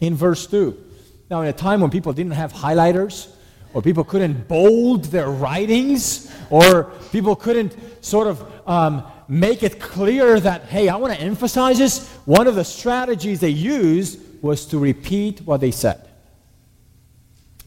in 0.00 0.14
verse 0.14 0.46
2. 0.46 0.82
Now, 1.30 1.42
in 1.42 1.48
a 1.48 1.52
time 1.52 1.82
when 1.82 1.90
people 1.90 2.14
didn't 2.14 2.32
have 2.32 2.54
highlighters, 2.54 3.28
or 3.74 3.82
people 3.82 4.02
couldn't 4.02 4.48
bold 4.48 5.04
their 5.04 5.28
writings, 5.28 6.32
or 6.48 6.84
people 7.12 7.36
couldn't 7.36 7.76
sort 8.02 8.28
of 8.28 8.68
um, 8.68 9.04
make 9.28 9.62
it 9.62 9.78
clear 9.78 10.40
that, 10.40 10.64
hey, 10.64 10.88
I 10.88 10.96
want 10.96 11.12
to 11.12 11.20
emphasize 11.20 11.78
this, 11.78 12.08
one 12.24 12.46
of 12.46 12.54
the 12.54 12.64
strategies 12.64 13.40
they 13.40 13.50
used 13.50 14.20
was 14.42 14.64
to 14.66 14.78
repeat 14.78 15.42
what 15.42 15.60
they 15.60 15.70
said. 15.70 16.08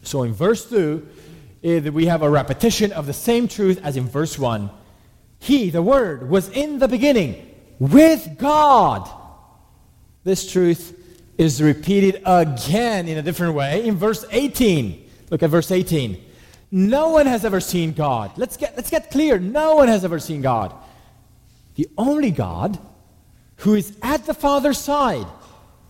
So 0.01 0.23
in 0.23 0.33
verse 0.33 0.67
2, 0.67 1.07
eh, 1.63 1.89
we 1.89 2.07
have 2.07 2.23
a 2.23 2.29
repetition 2.29 2.91
of 2.93 3.05
the 3.05 3.13
same 3.13 3.47
truth 3.47 3.79
as 3.83 3.95
in 3.95 4.07
verse 4.07 4.39
1. 4.39 4.71
He, 5.45 5.69
the 5.69 5.83
Word, 5.83 6.27
was 6.27 6.49
in 6.49 6.79
the 6.79 6.87
beginning 6.87 7.55
with 7.77 8.35
God. 8.39 9.07
This 10.23 10.51
truth 10.51 10.99
is 11.37 11.61
repeated 11.61 12.19
again 12.25 13.07
in 13.07 13.19
a 13.19 13.21
different 13.21 13.53
way 13.53 13.85
in 13.85 13.95
verse 13.95 14.25
18. 14.31 15.07
Look 15.29 15.43
at 15.43 15.51
verse 15.51 15.69
18. 15.69 16.19
No 16.71 17.09
one 17.09 17.27
has 17.27 17.45
ever 17.45 17.59
seen 17.59 17.93
God. 17.93 18.31
Let's 18.37 18.57
get, 18.57 18.75
let's 18.75 18.89
get 18.89 19.11
clear. 19.11 19.37
No 19.37 19.75
one 19.75 19.87
has 19.87 20.03
ever 20.03 20.17
seen 20.17 20.41
God. 20.41 20.73
The 21.75 21.89
only 21.95 22.31
God 22.31 22.79
who 23.57 23.75
is 23.75 23.95
at 24.01 24.25
the 24.25 24.33
Father's 24.33 24.79
side, 24.79 25.27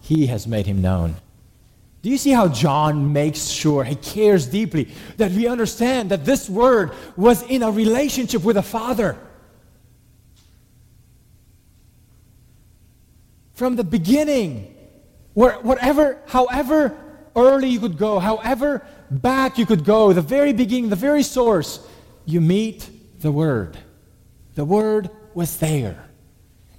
he 0.01 0.25
has 0.25 0.45
made 0.45 0.65
him 0.65 0.81
known. 0.81 1.15
Do 2.01 2.09
you 2.09 2.17
see 2.17 2.31
how 2.31 2.49
John 2.49 3.13
makes 3.13 3.45
sure, 3.45 3.85
he 3.85 3.95
cares 3.95 4.47
deeply 4.47 4.89
that 5.15 5.31
we 5.31 5.47
understand 5.47 6.11
that 6.11 6.25
this 6.25 6.49
word 6.49 6.91
was 7.15 7.41
in 7.43 7.63
a 7.63 7.71
relationship 7.71 8.43
with 8.43 8.57
the 8.57 8.61
Father? 8.61 9.17
From 13.55 13.75
the 13.75 13.83
beginning, 13.83 14.75
whatever, 15.33 16.21
however 16.27 16.95
early 17.35 17.69
you 17.69 17.79
could 17.79 17.97
go, 17.97 18.19
however 18.19 18.85
back 19.09 19.57
you 19.57 19.65
could 19.65 19.83
go, 19.83 20.13
the 20.13 20.21
very 20.21 20.53
beginning, 20.53 20.89
the 20.89 20.95
very 20.95 21.23
source, 21.23 21.85
you 22.25 22.39
meet 22.39 22.89
the 23.19 23.31
Word. 23.31 23.77
The 24.53 24.65
Word 24.65 25.09
was 25.33 25.57
there. 25.57 26.05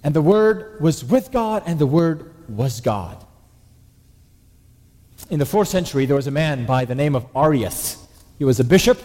And 0.04 0.14
the 0.14 0.22
Word 0.22 0.80
was 0.80 1.04
with 1.04 1.32
God, 1.32 1.64
and 1.66 1.78
the 1.78 1.86
Word 1.86 2.32
was 2.48 2.80
God 2.80 3.26
in 5.30 5.38
the 5.38 5.46
fourth 5.46 5.68
century, 5.68 6.06
there 6.06 6.16
was 6.16 6.26
a 6.26 6.32
man 6.32 6.66
by 6.66 6.84
the 6.84 6.94
name 6.94 7.16
of 7.16 7.26
Arius. 7.34 8.04
He 8.38 8.44
was 8.44 8.60
a 8.60 8.64
bishop 8.64 9.00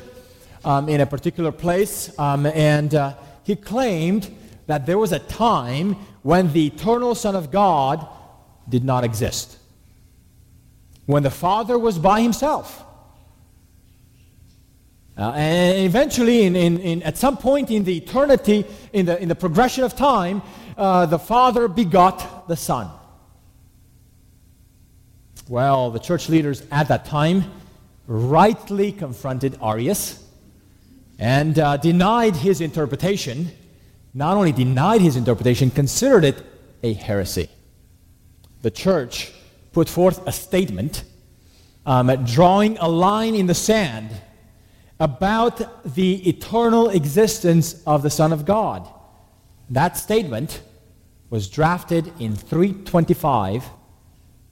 um, 0.64 0.88
in 0.88 1.02
a 1.02 1.06
particular 1.06 1.52
place, 1.52 2.18
um, 2.20 2.46
and 2.46 2.94
uh, 2.94 3.16
he 3.44 3.56
claimed 3.56 4.36
that 4.68 4.86
there 4.86 4.98
was 4.98 5.12
a 5.12 5.20
time 5.20 5.96
when 6.24 6.54
the 6.54 6.68
eternal 6.68 7.16
Son 7.16 7.36
of 7.36 7.52
God 7.52 8.08
did 8.70 8.84
not 8.84 9.04
exist, 9.04 9.58
when 11.06 11.24
the 11.24 11.32
Father 11.32 11.78
was 11.78 11.98
by 11.98 12.22
himself. 12.22 12.84
Uh, 15.18 15.32
and 15.32 15.86
eventually, 15.86 16.44
in, 16.44 16.56
in, 16.56 16.80
in, 16.80 17.04
at 17.04 17.18
some 17.18 17.38
point 17.38 17.70
in 17.70 17.84
the 17.84 17.98
eternity, 17.98 18.66
in 18.94 19.06
the, 19.06 19.22
in 19.22 19.28
the 19.28 19.36
progression 19.36 19.84
of 19.84 19.96
time, 19.96 20.42
uh, 20.78 21.06
the 21.06 21.20
Father 21.20 21.68
begot 21.68 22.48
the 22.48 22.56
Son. 22.56 22.90
Well, 25.50 25.92
the 25.92 26.00
church 26.00 26.30
leaders 26.30 26.64
at 26.72 26.88
that 26.88 27.06
time 27.06 27.44
rightly 28.08 28.92
confronted 28.92 29.58
Arius 29.62 30.24
and 31.20 31.60
uh, 31.60 31.78
denied 31.78 32.36
his 32.36 32.62
interpretation. 32.62 33.52
Not 34.14 34.36
only 34.38 34.52
denied 34.52 35.02
his 35.02 35.16
interpretation, 35.16 35.72
considered 35.72 36.26
it 36.26 36.46
a 36.84 36.94
heresy. 36.94 37.50
The 38.62 38.72
church 38.72 39.32
put 39.72 39.88
forth 39.88 40.26
a 40.28 40.32
statement 40.32 41.04
um, 41.86 42.26
drawing 42.26 42.78
a 42.78 42.88
line 42.88 43.36
in 43.36 43.48
the 43.48 43.54
sand 43.54 44.12
about 45.00 45.94
the 45.96 46.30
eternal 46.30 46.90
existence 46.90 47.82
of 47.88 48.04
the 48.04 48.10
Son 48.10 48.32
of 48.32 48.46
God. 48.46 48.88
That 49.70 49.98
statement 49.98 50.62
was 51.30 51.50
drafted 51.50 52.12
in 52.20 52.36
325 52.36 53.68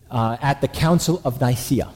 uh, 0.09 0.37
at 0.41 0.61
the 0.61 0.67
Council 0.67 1.21
of 1.23 1.39
Nicaea. 1.39 1.89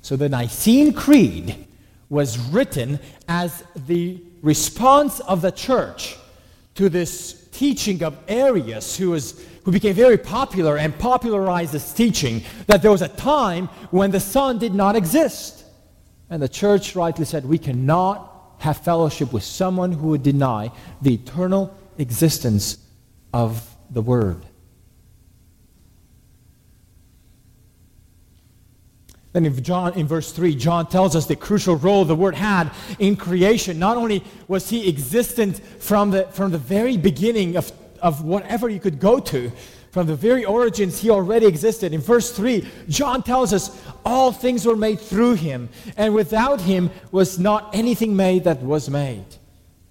So 0.00 0.16
the 0.16 0.28
Nicene 0.28 0.94
Creed 0.94 1.66
was 2.08 2.38
written 2.38 3.00
as 3.26 3.64
the 3.74 4.22
response 4.40 5.20
of 5.20 5.42
the 5.42 5.50
church 5.50 6.16
to 6.78 6.88
this 6.88 7.48
teaching 7.50 8.04
of 8.04 8.16
Arius, 8.28 8.96
who, 8.96 9.10
was, 9.10 9.44
who 9.64 9.72
became 9.72 9.96
very 9.96 10.16
popular 10.16 10.78
and 10.78 10.96
popularized 10.96 11.72
this 11.72 11.92
teaching 11.92 12.44
that 12.68 12.82
there 12.82 12.92
was 12.92 13.02
a 13.02 13.08
time 13.08 13.66
when 13.90 14.12
the 14.12 14.20
Son 14.20 14.60
did 14.60 14.74
not 14.74 14.94
exist. 14.94 15.64
And 16.30 16.40
the 16.40 16.48
church 16.48 16.94
rightly 16.94 17.24
said, 17.24 17.44
we 17.44 17.58
cannot 17.58 18.54
have 18.58 18.76
fellowship 18.78 19.32
with 19.32 19.42
someone 19.42 19.90
who 19.90 20.10
would 20.10 20.22
deny 20.22 20.70
the 21.02 21.14
eternal 21.14 21.76
existence 21.98 22.78
of 23.34 23.68
the 23.90 24.00
Word. 24.00 24.40
Then 29.32 29.44
in 29.44 29.62
John 29.62 29.94
in 29.94 30.06
verse 30.06 30.32
3, 30.32 30.54
John 30.54 30.86
tells 30.86 31.14
us 31.14 31.26
the 31.26 31.36
crucial 31.36 31.76
role 31.76 32.04
the 32.04 32.14
word 32.14 32.34
had 32.34 32.70
in 32.98 33.16
creation. 33.16 33.78
Not 33.78 33.96
only 33.96 34.24
was 34.46 34.70
he 34.70 34.88
existent 34.88 35.60
from 35.80 36.10
the, 36.10 36.24
from 36.28 36.50
the 36.50 36.58
very 36.58 36.96
beginning 36.96 37.56
of, 37.56 37.70
of 38.00 38.24
whatever 38.24 38.68
you 38.68 38.80
could 38.80 38.98
go 38.98 39.20
to, 39.20 39.52
from 39.90 40.06
the 40.06 40.14
very 40.14 40.44
origins, 40.44 41.00
he 41.00 41.10
already 41.10 41.46
existed. 41.46 41.92
In 41.92 42.00
verse 42.00 42.30
3, 42.30 42.66
John 42.88 43.22
tells 43.22 43.52
us 43.52 43.82
all 44.04 44.32
things 44.32 44.66
were 44.66 44.76
made 44.76 45.00
through 45.00 45.34
him, 45.34 45.68
and 45.96 46.14
without 46.14 46.60
him 46.60 46.90
was 47.10 47.38
not 47.38 47.74
anything 47.74 48.14
made 48.14 48.44
that 48.44 48.62
was 48.62 48.88
made. 48.90 49.24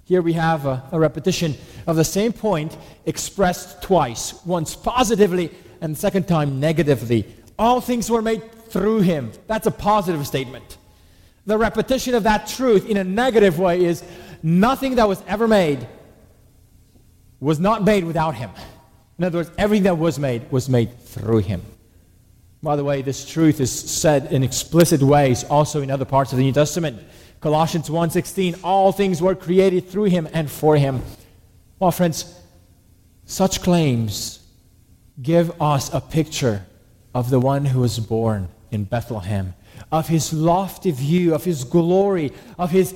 Here 0.05 0.21
we 0.21 0.33
have 0.33 0.65
a, 0.65 0.83
a 0.91 0.99
repetition 0.99 1.55
of 1.85 1.95
the 1.95 2.05
same 2.05 2.31
point 2.31 2.77
expressed 3.05 3.81
twice, 3.81 4.45
once 4.45 4.75
positively 4.75 5.51
and 5.81 5.97
second 5.97 6.27
time 6.27 6.59
negatively. 6.59 7.25
All 7.59 7.81
things 7.81 8.09
were 8.09 8.21
made 8.21 8.43
through 8.71 9.01
him. 9.01 9.31
That's 9.47 9.67
a 9.67 9.71
positive 9.71 10.25
statement. 10.27 10.77
The 11.45 11.57
repetition 11.57 12.13
of 12.13 12.23
that 12.23 12.47
truth 12.47 12.89
in 12.89 12.97
a 12.97 13.03
negative 13.03 13.57
way 13.57 13.85
is 13.85 14.03
nothing 14.43 14.95
that 14.95 15.07
was 15.07 15.23
ever 15.27 15.47
made 15.47 15.87
was 17.39 17.59
not 17.59 17.83
made 17.83 18.03
without 18.03 18.35
him. 18.35 18.49
In 19.17 19.23
other 19.23 19.39
words, 19.39 19.51
everything 19.57 19.83
that 19.83 19.97
was 19.97 20.19
made 20.19 20.51
was 20.51 20.69
made 20.69 20.99
through 20.99 21.39
him. 21.39 21.61
By 22.61 22.75
the 22.75 22.83
way, 22.83 23.01
this 23.01 23.25
truth 23.25 23.59
is 23.59 23.71
said 23.71 24.31
in 24.31 24.43
explicit 24.43 25.01
ways 25.01 25.43
also 25.43 25.81
in 25.81 25.91
other 25.91 26.05
parts 26.05 26.31
of 26.31 26.37
the 26.37 26.43
New 26.43 26.51
Testament. 26.51 26.99
Colossians 27.39 27.89
1:16, 27.89 28.55
all 28.63 28.91
things 28.91 29.21
were 29.21 29.35
created 29.35 29.89
through 29.89 30.05
him 30.05 30.27
and 30.33 30.49
for 30.49 30.75
him. 30.75 31.01
Well, 31.79 31.91
friends, 31.91 32.33
such 33.25 33.61
claims 33.61 34.39
give 35.21 35.61
us 35.61 35.93
a 35.93 36.01
picture 36.01 36.65
of 37.13 37.29
the 37.29 37.39
one 37.39 37.65
who 37.65 37.81
was 37.81 37.99
born 37.99 38.49
in 38.71 38.83
Bethlehem, 38.83 39.53
of 39.91 40.07
his 40.07 40.33
lofty 40.33 40.91
view, 40.91 41.33
of 41.33 41.43
his 41.43 41.63
glory, 41.63 42.33
of 42.57 42.71
his 42.71 42.93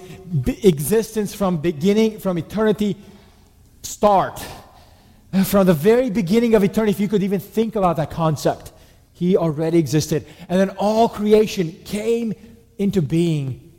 existence 0.63 1.34
from 1.34 1.57
beginning, 1.57 2.19
from 2.19 2.38
eternity 2.38 2.97
start. 3.84 4.43
From 5.45 5.65
the 5.65 5.73
very 5.73 6.10
beginning 6.10 6.55
of 6.55 6.63
eternity, 6.63 6.91
if 6.91 6.99
you 6.99 7.07
could 7.07 7.23
even 7.23 7.39
think 7.39 7.75
about 7.75 7.95
that 7.97 8.12
concept, 8.12 8.73
he 9.13 9.38
already 9.38 9.77
existed. 9.77 10.25
And 10.49 10.60
then 10.60 10.71
all 10.71 11.07
creation 11.07 11.71
came 11.86 12.34
into 12.77 13.01
being 13.01 13.71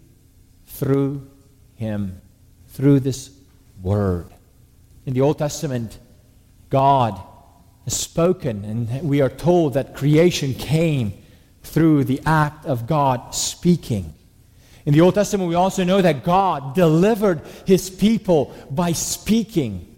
through 0.66 1.28
him, 1.76 2.20
through 2.68 3.00
this 3.00 3.30
word. 3.82 4.28
In 5.04 5.12
the 5.12 5.20
Old 5.20 5.38
Testament, 5.38 5.98
God 6.70 7.20
has 7.84 7.96
spoken, 7.96 8.64
and 8.64 9.02
we 9.02 9.20
are 9.20 9.28
told 9.28 9.74
that 9.74 9.94
creation 9.94 10.54
came 10.54 11.12
through 11.62 12.04
the 12.04 12.20
act 12.26 12.66
of 12.66 12.86
God 12.86 13.34
speaking. 13.34 14.14
In 14.84 14.92
the 14.92 15.00
Old 15.00 15.14
Testament, 15.14 15.48
we 15.48 15.54
also 15.54 15.84
know 15.84 16.02
that 16.02 16.24
God 16.24 16.74
delivered 16.74 17.42
his 17.66 17.88
people 17.88 18.52
by 18.70 18.92
speaking. 18.92 19.88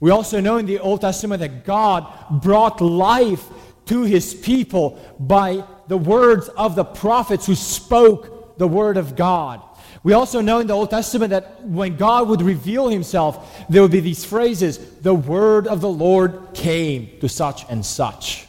We 0.00 0.10
also 0.10 0.40
know 0.40 0.56
in 0.56 0.66
the 0.66 0.78
Old 0.78 1.02
Testament 1.02 1.40
that 1.40 1.64
God 1.64 2.06
brought 2.42 2.80
life 2.80 3.44
to 3.86 4.02
his 4.04 4.32
people 4.32 4.98
by 5.18 5.64
the 5.88 5.98
words 5.98 6.48
of 6.48 6.74
the 6.74 6.84
prophets 6.84 7.46
who 7.46 7.54
spoke 7.54 8.56
the 8.56 8.68
word 8.68 8.96
of 8.96 9.14
God. 9.14 9.60
We 10.02 10.14
also 10.14 10.40
know 10.40 10.60
in 10.60 10.66
the 10.66 10.72
Old 10.72 10.88
Testament 10.88 11.30
that 11.30 11.62
when 11.62 11.96
God 11.96 12.28
would 12.28 12.40
reveal 12.40 12.88
himself, 12.88 13.66
there 13.68 13.82
would 13.82 13.90
be 13.90 14.00
these 14.00 14.24
phrases 14.24 14.78
the 15.00 15.14
word 15.14 15.66
of 15.66 15.82
the 15.82 15.90
Lord 15.90 16.54
came 16.54 17.10
to 17.20 17.28
such 17.28 17.68
and 17.68 17.84
such. 17.84 18.46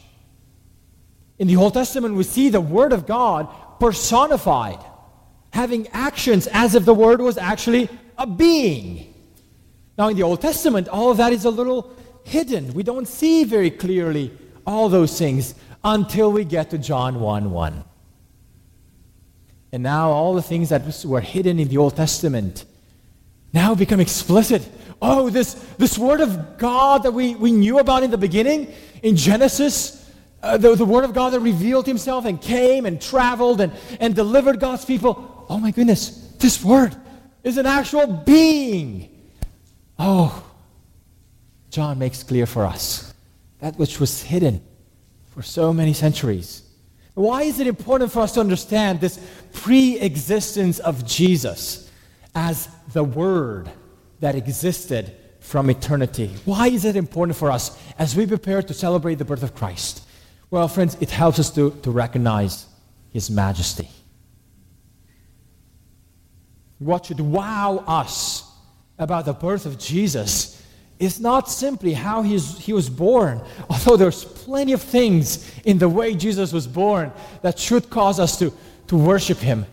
In 1.41 1.47
the 1.47 1.55
Old 1.55 1.73
Testament, 1.73 2.13
we 2.13 2.21
see 2.21 2.49
the 2.49 2.61
Word 2.61 2.93
of 2.93 3.07
God 3.07 3.49
personified, 3.79 4.77
having 5.51 5.87
actions 5.87 6.45
as 6.45 6.75
if 6.75 6.85
the 6.85 6.93
Word 6.93 7.19
was 7.19 7.35
actually 7.35 7.89
a 8.15 8.27
being. 8.27 9.11
Now, 9.97 10.09
in 10.09 10.15
the 10.15 10.21
Old 10.21 10.39
Testament, 10.39 10.87
all 10.87 11.09
of 11.09 11.17
that 11.17 11.33
is 11.33 11.43
a 11.45 11.49
little 11.49 11.97
hidden. 12.23 12.75
We 12.75 12.83
don't 12.83 13.07
see 13.07 13.43
very 13.43 13.71
clearly 13.71 14.31
all 14.67 14.87
those 14.87 15.17
things 15.17 15.55
until 15.83 16.31
we 16.31 16.45
get 16.45 16.69
to 16.69 16.77
John 16.77 17.19
1 17.19 17.49
1. 17.49 17.83
And 19.71 19.81
now, 19.81 20.11
all 20.11 20.35
the 20.35 20.43
things 20.43 20.69
that 20.69 21.03
were 21.03 21.21
hidden 21.21 21.57
in 21.57 21.69
the 21.69 21.77
Old 21.77 21.95
Testament 21.95 22.65
now 23.51 23.73
become 23.73 23.99
explicit. 23.99 24.61
Oh, 25.01 25.31
this, 25.31 25.55
this 25.79 25.97
Word 25.97 26.21
of 26.21 26.59
God 26.59 27.01
that 27.01 27.13
we, 27.13 27.33
we 27.33 27.51
knew 27.51 27.79
about 27.79 28.03
in 28.03 28.11
the 28.11 28.17
beginning, 28.19 28.71
in 29.01 29.15
Genesis, 29.15 30.00
uh, 30.43 30.57
the, 30.57 30.75
the 30.75 30.85
Word 30.85 31.03
of 31.03 31.13
God 31.13 31.31
that 31.31 31.39
revealed 31.39 31.85
Himself 31.85 32.25
and 32.25 32.41
came 32.41 32.85
and 32.85 33.01
traveled 33.01 33.61
and, 33.61 33.71
and 33.99 34.15
delivered 34.15 34.59
God's 34.59 34.85
people. 34.85 35.45
Oh 35.49 35.57
my 35.57 35.71
goodness, 35.71 36.09
this 36.39 36.63
Word 36.63 36.95
is 37.43 37.57
an 37.57 37.65
actual 37.65 38.07
being. 38.07 39.09
Oh, 39.99 40.43
John 41.69 41.99
makes 41.99 42.23
clear 42.23 42.45
for 42.45 42.65
us 42.65 43.13
that 43.59 43.77
which 43.77 43.99
was 43.99 44.23
hidden 44.23 44.61
for 45.33 45.41
so 45.41 45.71
many 45.71 45.93
centuries. 45.93 46.63
Why 47.13 47.43
is 47.43 47.59
it 47.59 47.67
important 47.67 48.11
for 48.11 48.21
us 48.21 48.33
to 48.33 48.39
understand 48.39 48.99
this 48.99 49.19
pre 49.53 49.99
existence 49.99 50.79
of 50.79 51.05
Jesus 51.05 51.89
as 52.33 52.67
the 52.93 53.03
Word 53.03 53.69
that 54.21 54.35
existed 54.35 55.15
from 55.39 55.69
eternity? 55.69 56.31
Why 56.45 56.67
is 56.67 56.85
it 56.85 56.95
important 56.95 57.37
for 57.37 57.51
us 57.51 57.77
as 57.99 58.15
we 58.15 58.25
prepare 58.25 58.61
to 58.61 58.73
celebrate 58.73 59.15
the 59.15 59.25
birth 59.25 59.43
of 59.43 59.53
Christ? 59.55 60.03
Well, 60.51 60.67
friends, 60.67 60.97
it 60.99 61.09
helps 61.09 61.39
us 61.39 61.49
to, 61.55 61.71
to 61.81 61.91
recognize 61.91 62.65
His 63.11 63.31
majesty. 63.31 63.89
What 66.77 67.05
should 67.05 67.21
wow 67.21 67.83
us 67.87 68.43
about 68.99 69.25
the 69.25 69.33
birth 69.33 69.65
of 69.65 69.79
Jesus 69.79 70.61
is 70.99 71.19
not 71.19 71.49
simply 71.49 71.93
how 71.93 72.21
he's, 72.21 72.59
he 72.59 72.73
was 72.73 72.89
born, 72.89 73.41
although 73.69 73.97
there's 73.97 74.23
plenty 74.23 74.73
of 74.73 74.81
things 74.81 75.49
in 75.63 75.79
the 75.79 75.89
way 75.89 76.13
Jesus 76.13 76.51
was 76.53 76.67
born 76.67 77.11
that 77.41 77.57
should 77.57 77.89
cause 77.89 78.19
us 78.19 78.37
to, 78.39 78.53
to 78.87 78.97
worship 78.97 79.37
him. 79.37 79.65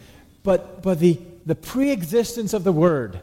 But, 0.42 0.82
but 0.82 1.00
the, 1.00 1.18
the 1.44 1.54
pre 1.54 1.90
existence 1.90 2.54
of 2.54 2.62
the 2.64 2.72
Word 2.72 3.20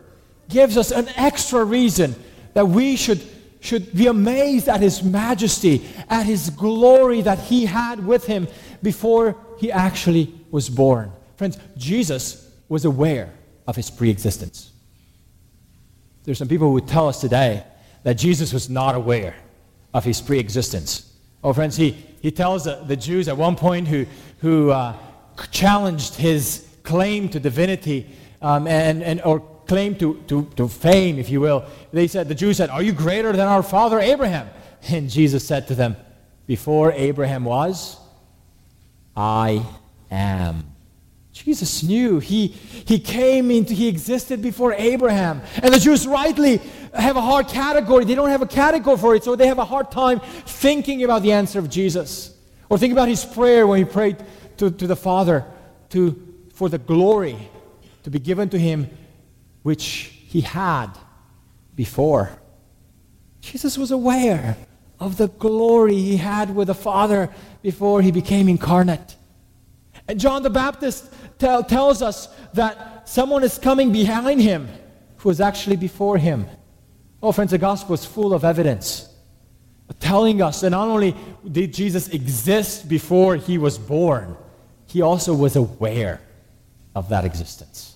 gives 0.50 0.78
us 0.78 0.92
an 0.92 1.08
extra 1.16 1.64
reason 1.64 2.16
that 2.54 2.68
we 2.68 2.96
should 2.96 3.22
should 3.66 3.96
be 3.96 4.08
amazed 4.08 4.70
at 4.70 4.80
his 4.80 5.04
majesty, 5.04 5.86
at 6.10 6.26
his 6.26 6.50
glory 6.52 7.22
that 7.22 7.40
he 7.40 7.66
had 7.66 8.06
with 8.06 8.26
him 8.26 8.48
before 8.84 9.36
he 9.58 9.72
actually 9.72 10.34
was 10.52 10.70
born. 10.70 11.12
Friends, 11.38 11.58
Jesus 11.76 12.52
was 12.70 12.86
aware 12.86 13.34
of 13.68 13.76
his 13.76 13.90
pre 13.90 14.10
existence. 14.10 14.72
There's 16.24 16.38
some 16.38 16.48
people 16.48 16.72
who 16.72 16.82
tell 16.82 17.08
us 17.08 17.22
today 17.22 17.64
that 18.04 18.16
Jesus 18.16 18.54
was 18.54 18.70
not 18.70 18.96
aware 18.96 19.36
of 19.94 20.04
his 20.04 20.22
pre 20.22 20.40
existence. 20.40 21.12
Oh, 21.44 21.54
friends, 21.54 21.76
he, 21.76 21.92
he 22.22 22.32
tells 22.32 22.64
the, 22.64 22.84
the 22.88 22.96
Jews 22.96 23.28
at 23.28 23.38
one 23.38 23.56
point 23.56 23.88
who, 23.88 24.06
who 24.40 24.72
uh, 24.72 24.96
challenged 25.52 26.16
his 26.16 26.68
claim 26.84 27.30
to 27.30 27.40
divinity 27.40 28.10
um, 28.42 28.68
and, 28.68 29.04
and, 29.04 29.22
or 29.22 29.40
claim 29.68 29.96
to, 29.96 30.22
to, 30.28 30.46
to 30.56 30.68
fame, 30.68 31.20
if 31.20 31.30
you 31.30 31.42
will. 31.42 31.66
They 31.92 32.08
said, 32.08 32.28
the 32.28 32.36
Jews 32.36 32.58
said, 32.58 32.70
Are 32.70 32.82
you 32.82 32.94
greater 32.94 33.32
than 33.32 33.48
our 33.48 33.64
father 33.64 34.00
Abraham? 34.00 34.50
And 34.88 35.10
Jesus 35.10 35.48
said 35.48 35.68
to 35.70 35.76
them, 35.76 35.96
Before 36.46 36.92
Abraham 36.92 37.44
was, 37.44 37.98
I 39.16 39.66
am. 40.12 40.76
Jesus 41.32 41.84
knew. 41.84 42.20
He, 42.20 42.48
he 42.48 43.00
came 43.00 43.52
into, 43.52 43.74
he 43.74 43.88
existed 43.88 44.42
before 44.42 44.74
Abraham. 44.74 45.42
And 45.62 45.74
the 45.74 45.80
Jews 45.80 46.08
rightly 46.08 46.62
have 46.94 47.18
a 47.18 47.22
hard 47.22 47.48
category. 47.48 48.06
They 48.06 48.16
don't 48.16 48.30
have 48.30 48.42
a 48.42 48.48
category 48.48 48.98
for 48.98 49.16
it, 49.16 49.24
so 49.24 49.36
they 49.36 49.48
have 49.48 49.58
a 49.58 49.66
hard 49.66 49.92
time 49.92 50.22
thinking 50.46 51.04
about 51.04 51.24
the 51.24 51.34
answer 51.34 51.60
of 51.60 51.70
Jesus. 51.70 52.34
Or 52.70 52.78
think 52.78 52.94
about 52.94 53.10
his 53.10 53.26
prayer 53.26 53.68
when 53.68 53.80
he 53.80 53.86
prayed 53.86 54.18
to, 54.58 54.72
to 54.72 54.88
the 54.88 54.96
Father 54.96 55.46
to, 55.90 56.22
for 56.54 56.70
the 56.70 56.78
glory 56.78 57.38
to 58.04 58.10
be 58.10 58.20
given 58.20 58.50
to 58.50 58.60
him 58.60 58.90
which 59.66 60.12
he 60.28 60.42
had 60.42 60.90
before. 61.76 62.30
Jesus 63.42 63.80
was 63.80 63.90
aware 63.90 64.58
of 65.00 65.18
the 65.18 65.28
glory 65.28 65.96
he 65.96 66.18
had 66.18 66.56
with 66.56 66.68
the 66.68 66.76
Father 66.76 67.32
before 67.64 68.04
he 68.04 68.12
became 68.12 68.48
incarnate. 68.48 69.16
And 70.08 70.20
John 70.20 70.44
the 70.44 70.52
Baptist 70.52 71.12
tell, 71.40 71.64
tells 71.64 72.04
us 72.04 72.28
that 72.54 73.10
someone 73.10 73.44
is 73.44 73.58
coming 73.58 73.92
behind 73.92 74.40
him 74.40 74.70
who 75.18 75.32
is 75.32 75.42
actually 75.42 75.78
before 75.78 76.20
him. 76.20 76.46
Oh, 77.24 77.32
friends, 77.32 77.50
the 77.50 77.58
gospel 77.58 77.96
is 77.96 78.06
full 78.06 78.36
of 78.36 78.44
evidence 78.44 79.10
telling 80.00 80.44
us 80.44 80.62
that 80.62 80.70
not 80.70 80.88
only 80.88 81.16
did 81.52 81.74
Jesus 81.74 82.10
exist 82.10 82.88
before 82.88 83.36
he 83.36 83.58
was 83.58 83.80
born, 83.80 84.38
he 84.86 85.02
also 85.02 85.34
was 85.34 85.56
aware 85.56 86.22
of 86.94 87.10
that 87.10 87.26
existence. 87.26 87.95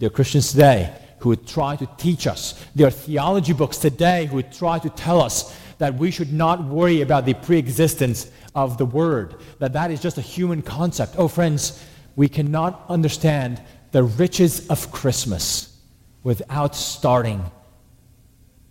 There 0.00 0.06
are 0.06 0.10
Christians 0.10 0.50
today 0.50 0.94
who 1.18 1.28
would 1.28 1.46
try 1.46 1.76
to 1.76 1.86
teach 1.98 2.26
us. 2.26 2.54
There 2.74 2.86
are 2.86 2.90
theology 2.90 3.52
books 3.52 3.76
today 3.76 4.24
who 4.24 4.36
would 4.36 4.50
try 4.50 4.78
to 4.78 4.88
tell 4.88 5.20
us 5.20 5.54
that 5.76 5.94
we 5.94 6.10
should 6.10 6.32
not 6.32 6.64
worry 6.64 7.02
about 7.02 7.26
the 7.26 7.34
pre-existence 7.34 8.30
of 8.54 8.78
the 8.78 8.86
Word, 8.86 9.36
that 9.58 9.74
that 9.74 9.90
is 9.90 10.00
just 10.00 10.16
a 10.16 10.22
human 10.22 10.62
concept. 10.62 11.16
Oh, 11.18 11.28
friends, 11.28 11.84
we 12.16 12.30
cannot 12.30 12.82
understand 12.88 13.60
the 13.92 14.02
riches 14.02 14.66
of 14.68 14.90
Christmas 14.90 15.76
without 16.22 16.74
starting 16.74 17.44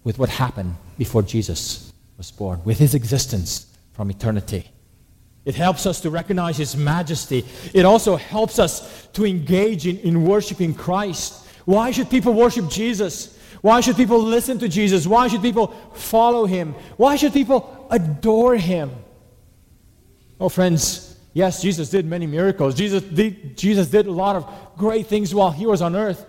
with 0.04 0.18
what 0.18 0.30
happened 0.30 0.76
before 0.98 1.22
Jesus 1.22 1.94
was 2.18 2.32
born, 2.32 2.60
with 2.66 2.80
his 2.80 2.96
existence 2.96 3.68
from 3.94 4.10
eternity. 4.10 4.72
It 5.46 5.56
helps 5.56 5.86
us 5.86 6.02
to 6.02 6.10
recognize 6.10 6.58
His 6.58 6.76
majesty. 6.76 7.46
It 7.74 7.86
also 7.86 8.16
helps 8.16 8.60
us 8.60 9.08
to 9.14 9.26
engage 9.26 9.88
in, 9.88 9.98
in 10.00 10.26
worshiping 10.26 10.74
Christ. 10.74 11.46
Why 11.66 11.92
should 11.92 12.10
people 12.10 12.34
worship 12.34 12.70
Jesus? 12.70 13.38
Why 13.62 13.82
should 13.82 13.96
people 13.96 14.22
listen 14.22 14.60
to 14.60 14.68
Jesus? 14.68 15.08
Why 15.08 15.28
should 15.28 15.42
people 15.42 15.68
follow 15.94 16.46
Him? 16.46 16.74
Why 16.98 17.16
should 17.16 17.34
people 17.34 17.88
adore 17.90 18.56
Him? 18.56 18.92
Oh, 20.40 20.50
friends, 20.50 21.18
yes, 21.34 21.62
Jesus 21.62 21.90
did 21.90 22.06
many 22.06 22.26
miracles. 22.26 22.76
Jesus 22.76 23.04
did, 23.04 23.58
Jesus 23.58 23.88
did 23.88 24.08
a 24.08 24.12
lot 24.12 24.36
of 24.36 24.78
great 24.78 25.08
things 25.08 25.34
while 25.36 25.52
He 25.52 25.66
was 25.66 25.82
on 25.82 25.96
earth. 25.96 26.26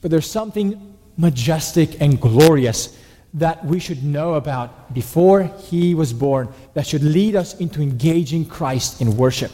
But 0.00 0.10
there's 0.10 0.30
something 0.30 0.96
majestic 1.16 2.00
and 2.00 2.20
glorious 2.20 2.96
that 3.36 3.64
we 3.64 3.78
should 3.78 4.02
know 4.02 4.34
about 4.34 4.94
before 4.94 5.44
he 5.68 5.94
was 5.94 6.12
born 6.12 6.48
that 6.72 6.86
should 6.86 7.02
lead 7.02 7.36
us 7.36 7.58
into 7.60 7.82
engaging 7.82 8.46
Christ 8.46 9.00
in 9.00 9.16
worship. 9.16 9.52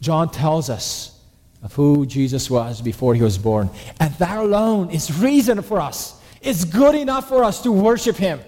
John 0.00 0.28
tells 0.28 0.68
us 0.68 1.20
of 1.62 1.72
who 1.72 2.04
Jesus 2.04 2.50
was 2.50 2.82
before 2.82 3.14
he 3.14 3.22
was 3.22 3.38
born. 3.38 3.70
And 4.00 4.12
that 4.14 4.38
alone 4.38 4.90
is 4.90 5.16
reason 5.16 5.62
for 5.62 5.80
us. 5.80 6.20
It's 6.40 6.64
good 6.64 6.96
enough 6.96 7.28
for 7.28 7.44
us 7.44 7.62
to 7.62 7.70
worship 7.70 8.16
him 8.16 8.40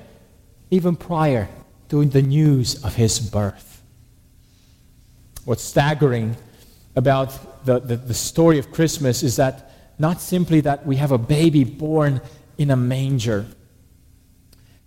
even 0.71 0.97
prior 0.97 1.49
to 1.91 2.05
the 2.05 2.23
news 2.23 2.85
of 2.85 2.97
his 2.97 3.21
birth. 3.21 3.81
What's 5.45 5.63
staggering 5.63 6.37
about 6.97 7.65
the, 7.65 7.79
the, 7.79 7.97
the 7.97 8.15
story 8.15 8.59
of 8.59 8.73
Christmas 8.73 9.23
is 9.23 9.37
that 9.37 9.71
not 10.01 10.21
simply 10.21 10.61
that 10.63 10.85
we 10.85 10.97
have 10.97 11.13
a 11.13 11.19
baby 11.19 11.63
born 11.63 12.21
in 12.59 12.73
a 12.73 12.77
manger 12.77 13.47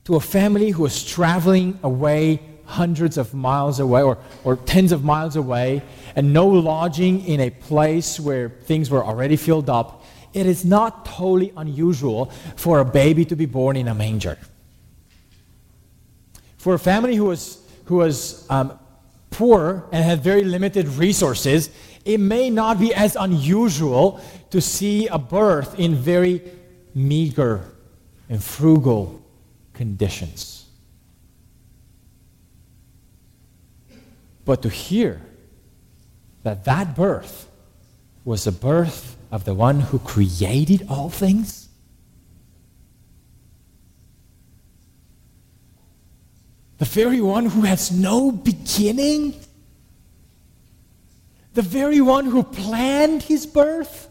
to 0.08 0.16
a 0.16 0.22
family 0.22 0.70
who 0.70 0.84
was 0.84 1.04
traveling 1.04 1.78
away 1.84 2.40
hundreds 2.64 3.18
of 3.18 3.34
miles 3.34 3.78
away 3.82 4.02
or, 4.02 4.18
or 4.46 4.56
tens 4.56 4.94
of 4.94 5.04
miles 5.04 5.36
away 5.36 5.82
and 6.16 6.32
no 6.32 6.48
lodging 6.48 7.26
in 7.26 7.42
a 7.42 7.50
place 7.50 8.18
where 8.18 8.48
things 8.48 8.90
were 8.90 9.04
already 9.04 9.36
filled 9.36 9.70
up, 9.70 10.06
it 10.34 10.46
is 10.46 10.64
not 10.64 11.04
totally 11.04 11.52
unusual 11.58 12.32
for 12.56 12.80
a 12.80 12.86
baby 12.86 13.26
to 13.26 13.36
be 13.36 13.46
born 13.46 13.76
in 13.76 13.90
a 13.90 13.94
manger. 13.94 14.38
For 16.58 16.74
a 16.74 16.80
family 16.80 17.18
who 17.18 17.26
was, 17.26 17.62
who 17.84 17.98
was 17.98 18.50
um, 18.50 18.80
poor 19.30 19.90
and 19.92 20.06
had 20.06 20.24
very 20.24 20.46
limited 20.46 20.88
resources, 20.88 21.70
it 22.06 22.22
may 22.22 22.50
not 22.50 22.80
be 22.80 22.94
as 22.94 23.18
unusual 23.18 24.22
to 24.52 24.62
see 24.62 25.08
a 25.08 25.18
birth 25.20 25.78
in 25.78 25.96
very 25.96 26.50
meager 26.96 27.66
and 28.30 28.42
frugal 28.42 29.22
conditions. 29.78 30.66
But 34.44 34.62
to 34.64 34.70
hear 34.70 35.22
that 36.44 36.66
that 36.66 36.96
birth 36.96 37.50
was 38.26 38.46
the 38.46 38.52
birth 38.52 39.18
of 39.32 39.46
the 39.46 39.54
one 39.54 39.80
who 39.80 40.00
created 40.00 40.86
all 40.90 41.10
things, 41.10 41.70
the 46.78 46.86
very 46.86 47.22
one 47.22 47.46
who 47.48 47.62
has 47.62 47.92
no 47.92 48.32
beginning, 48.32 49.34
the 51.54 51.62
very 51.62 52.02
one 52.02 52.26
who 52.26 52.44
planned 52.44 53.24
his 53.24 53.46
birth. 53.46 54.08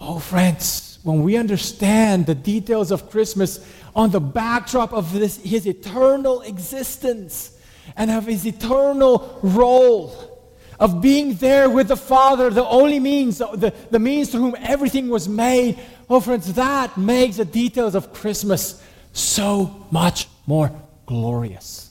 Oh, 0.00 0.18
friends, 0.18 0.89
when 1.02 1.22
we 1.22 1.36
understand 1.36 2.26
the 2.26 2.34
details 2.34 2.90
of 2.90 3.10
Christmas 3.10 3.64
on 3.96 4.10
the 4.10 4.20
backdrop 4.20 4.92
of 4.92 5.12
this, 5.12 5.38
his 5.38 5.66
eternal 5.66 6.42
existence 6.42 7.58
and 7.96 8.10
of 8.10 8.26
his 8.26 8.46
eternal 8.46 9.38
role 9.42 10.30
of 10.78 11.02
being 11.02 11.34
there 11.34 11.68
with 11.68 11.88
the 11.88 11.96
Father, 11.96 12.48
the 12.50 12.66
only 12.66 12.98
means, 12.98 13.38
the, 13.38 13.72
the 13.90 13.98
means 13.98 14.30
through 14.30 14.40
whom 14.40 14.56
everything 14.60 15.08
was 15.08 15.28
made. 15.28 15.78
Oh, 16.08 16.20
friends, 16.20 16.54
that 16.54 16.96
makes 16.96 17.36
the 17.36 17.44
details 17.44 17.94
of 17.94 18.12
Christmas 18.14 18.82
so 19.12 19.86
much 19.90 20.26
more 20.46 20.72
glorious. 21.06 21.90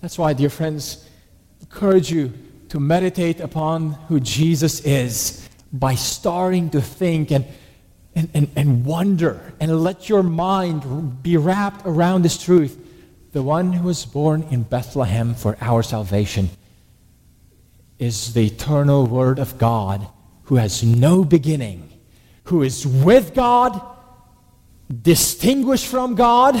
That's 0.00 0.18
why, 0.18 0.32
dear 0.34 0.50
friends, 0.50 1.08
I 1.60 1.64
encourage 1.64 2.10
you 2.10 2.32
to 2.68 2.78
meditate 2.78 3.40
upon 3.40 3.92
who 4.08 4.20
Jesus 4.20 4.80
is 4.80 5.47
by 5.72 5.94
starting 5.94 6.70
to 6.70 6.80
think 6.80 7.30
and, 7.30 7.44
and, 8.14 8.30
and, 8.34 8.50
and 8.56 8.84
wonder 8.84 9.52
and 9.60 9.82
let 9.82 10.08
your 10.08 10.22
mind 10.22 11.22
be 11.22 11.36
wrapped 11.36 11.86
around 11.86 12.22
this 12.22 12.42
truth. 12.42 12.76
The 13.32 13.42
one 13.42 13.72
who 13.72 13.86
was 13.86 14.06
born 14.06 14.42
in 14.50 14.62
Bethlehem 14.62 15.34
for 15.34 15.56
our 15.60 15.82
salvation 15.82 16.48
is 17.98 18.32
the 18.32 18.46
eternal 18.46 19.06
Word 19.06 19.38
of 19.38 19.58
God 19.58 20.06
who 20.44 20.56
has 20.56 20.82
no 20.82 21.24
beginning, 21.24 21.92
who 22.44 22.62
is 22.62 22.86
with 22.86 23.34
God, 23.34 23.80
distinguished 25.02 25.86
from 25.86 26.14
God, 26.14 26.60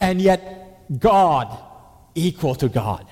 and 0.00 0.20
yet 0.20 1.00
God 1.00 1.58
equal 2.14 2.54
to 2.56 2.68
God. 2.68 3.06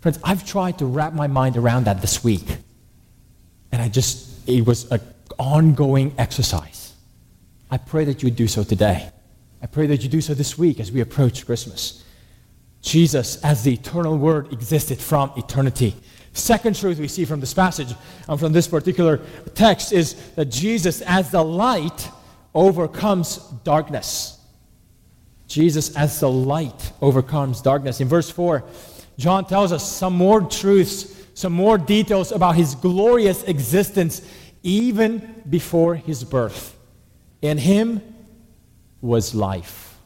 Friends, 0.00 0.18
I've 0.24 0.44
tried 0.44 0.78
to 0.78 0.86
wrap 0.86 1.12
my 1.12 1.28
mind 1.28 1.56
around 1.56 1.84
that 1.84 2.00
this 2.00 2.24
week. 2.24 2.44
And 3.70 3.80
I 3.80 3.88
just, 3.88 4.31
it 4.46 4.66
was 4.66 4.90
an 4.90 5.00
ongoing 5.38 6.14
exercise. 6.18 6.94
I 7.70 7.78
pray 7.78 8.04
that 8.04 8.22
you 8.22 8.30
do 8.30 8.46
so 8.46 8.64
today. 8.64 9.10
I 9.62 9.66
pray 9.66 9.86
that 9.86 10.02
you 10.02 10.08
do 10.08 10.20
so 10.20 10.34
this 10.34 10.58
week 10.58 10.80
as 10.80 10.90
we 10.90 11.00
approach 11.00 11.46
Christmas. 11.46 12.04
Jesus, 12.82 13.42
as 13.44 13.62
the 13.62 13.72
eternal 13.74 14.18
Word, 14.18 14.52
existed 14.52 14.98
from 14.98 15.32
eternity. 15.36 15.94
Second 16.32 16.76
truth 16.76 16.98
we 16.98 17.08
see 17.08 17.24
from 17.24 17.40
this 17.40 17.54
passage, 17.54 17.94
and 18.28 18.40
from 18.40 18.52
this 18.52 18.66
particular 18.66 19.20
text, 19.54 19.92
is 19.92 20.14
that 20.32 20.46
Jesus, 20.46 21.00
as 21.02 21.30
the 21.30 21.44
light, 21.44 22.08
overcomes 22.54 23.36
darkness. 23.64 24.38
Jesus, 25.46 25.94
as 25.96 26.18
the 26.20 26.30
light, 26.30 26.92
overcomes 27.00 27.60
darkness. 27.60 28.00
In 28.00 28.08
verse 28.08 28.30
4, 28.30 28.64
John 29.18 29.44
tells 29.44 29.72
us 29.72 29.90
some 29.90 30.14
more 30.14 30.40
truths, 30.40 31.21
some 31.34 31.52
more 31.52 31.78
details 31.78 32.32
about 32.32 32.56
his 32.56 32.74
glorious 32.74 33.42
existence 33.44 34.22
even 34.62 35.42
before 35.48 35.94
his 35.94 36.24
birth. 36.24 36.76
In 37.40 37.58
him 37.58 38.00
was 39.00 39.34
life. 39.34 39.98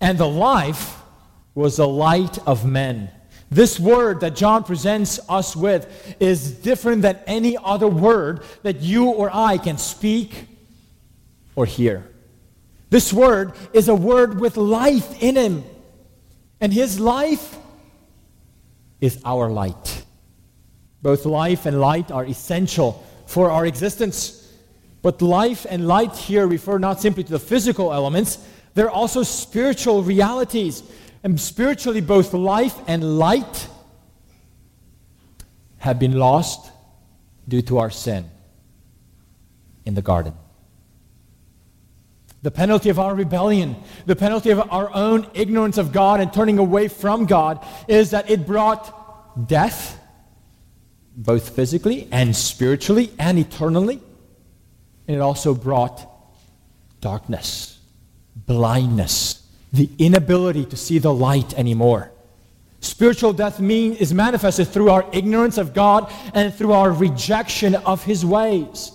And 0.00 0.18
the 0.18 0.28
life 0.28 1.00
was 1.54 1.78
the 1.78 1.88
light 1.88 2.38
of 2.46 2.64
men. 2.64 3.10
This 3.50 3.80
word 3.80 4.20
that 4.20 4.36
John 4.36 4.64
presents 4.64 5.18
us 5.28 5.56
with 5.56 6.16
is 6.20 6.50
different 6.50 7.02
than 7.02 7.18
any 7.26 7.56
other 7.56 7.88
word 7.88 8.42
that 8.62 8.80
you 8.82 9.06
or 9.06 9.30
I 9.32 9.58
can 9.58 9.78
speak 9.78 10.48
or 11.54 11.64
hear. 11.64 12.10
This 12.90 13.12
word 13.12 13.52
is 13.72 13.88
a 13.88 13.94
word 13.94 14.40
with 14.40 14.56
life 14.56 15.22
in 15.22 15.36
him. 15.36 15.64
And 16.60 16.72
his 16.72 17.00
life 17.00 17.56
is 19.00 19.20
our 19.24 19.50
light. 19.50 20.04
Both 21.02 21.24
life 21.26 21.66
and 21.66 21.80
light 21.80 22.10
are 22.10 22.24
essential 22.24 23.04
for 23.26 23.50
our 23.50 23.66
existence. 23.66 24.52
But 25.02 25.22
life 25.22 25.66
and 25.68 25.86
light 25.86 26.16
here 26.16 26.46
refer 26.46 26.78
not 26.78 27.00
simply 27.00 27.24
to 27.24 27.32
the 27.32 27.38
physical 27.38 27.92
elements, 27.92 28.38
they're 28.74 28.90
also 28.90 29.22
spiritual 29.22 30.02
realities. 30.02 30.82
And 31.22 31.40
spiritually, 31.40 32.00
both 32.00 32.34
life 32.34 32.76
and 32.86 33.18
light 33.18 33.68
have 35.78 35.98
been 35.98 36.18
lost 36.18 36.72
due 37.48 37.62
to 37.62 37.78
our 37.78 37.90
sin 37.90 38.28
in 39.84 39.94
the 39.94 40.02
garden. 40.02 40.34
The 42.46 42.52
penalty 42.52 42.90
of 42.90 43.00
our 43.00 43.12
rebellion, 43.12 43.74
the 44.04 44.14
penalty 44.14 44.50
of 44.50 44.70
our 44.70 44.94
own 44.94 45.28
ignorance 45.34 45.78
of 45.78 45.90
God 45.90 46.20
and 46.20 46.32
turning 46.32 46.58
away 46.58 46.86
from 46.86 47.26
God, 47.26 47.66
is 47.88 48.12
that 48.12 48.30
it 48.30 48.46
brought 48.46 49.48
death, 49.48 50.00
both 51.16 51.56
physically 51.56 52.06
and 52.12 52.36
spiritually 52.36 53.10
and 53.18 53.36
eternally. 53.36 54.00
And 55.08 55.16
it 55.16 55.18
also 55.18 55.56
brought 55.56 56.08
darkness, 57.00 57.80
blindness, 58.36 59.44
the 59.72 59.90
inability 59.98 60.66
to 60.66 60.76
see 60.76 60.98
the 61.00 61.12
light 61.12 61.52
anymore. 61.54 62.12
Spiritual 62.78 63.32
death 63.32 63.58
mean, 63.58 63.94
is 63.94 64.14
manifested 64.14 64.68
through 64.68 64.90
our 64.90 65.04
ignorance 65.12 65.58
of 65.58 65.74
God 65.74 66.12
and 66.32 66.54
through 66.54 66.74
our 66.74 66.92
rejection 66.92 67.74
of 67.74 68.04
His 68.04 68.24
ways. 68.24 68.92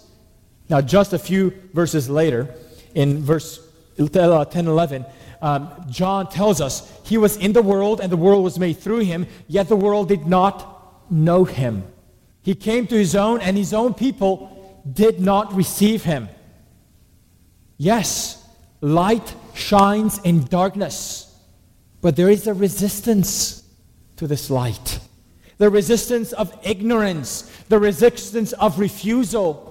Now, 0.69 0.79
just 0.79 1.11
a 1.11 1.19
few 1.19 1.49
verses 1.73 2.09
later, 2.09 2.55
in 2.95 3.23
verse 3.23 3.59
10 3.97 4.67
11, 4.67 5.05
um, 5.41 5.85
John 5.89 6.29
tells 6.29 6.61
us, 6.61 6.91
He 7.03 7.17
was 7.17 7.37
in 7.37 7.53
the 7.53 7.61
world, 7.61 7.99
and 7.99 8.11
the 8.11 8.17
world 8.17 8.43
was 8.43 8.59
made 8.59 8.77
through 8.77 8.99
Him, 8.99 9.27
yet 9.47 9.67
the 9.67 9.75
world 9.75 10.07
did 10.07 10.27
not 10.27 11.11
know 11.11 11.43
Him. 11.43 11.83
He 12.43 12.55
came 12.55 12.87
to 12.87 12.95
His 12.95 13.15
own, 13.15 13.41
and 13.41 13.57
His 13.57 13.73
own 13.73 13.93
people 13.93 14.81
did 14.91 15.19
not 15.19 15.53
receive 15.53 16.03
Him. 16.03 16.29
Yes, 17.77 18.47
light 18.81 19.35
shines 19.53 20.19
in 20.19 20.45
darkness, 20.45 21.35
but 22.01 22.15
there 22.15 22.29
is 22.29 22.47
a 22.47 22.53
resistance 22.53 23.63
to 24.17 24.27
this 24.27 24.49
light. 24.49 24.99
The 25.57 25.69
resistance 25.69 26.33
of 26.33 26.57
ignorance, 26.63 27.43
the 27.69 27.79
resistance 27.79 28.53
of 28.53 28.79
refusal. 28.79 29.67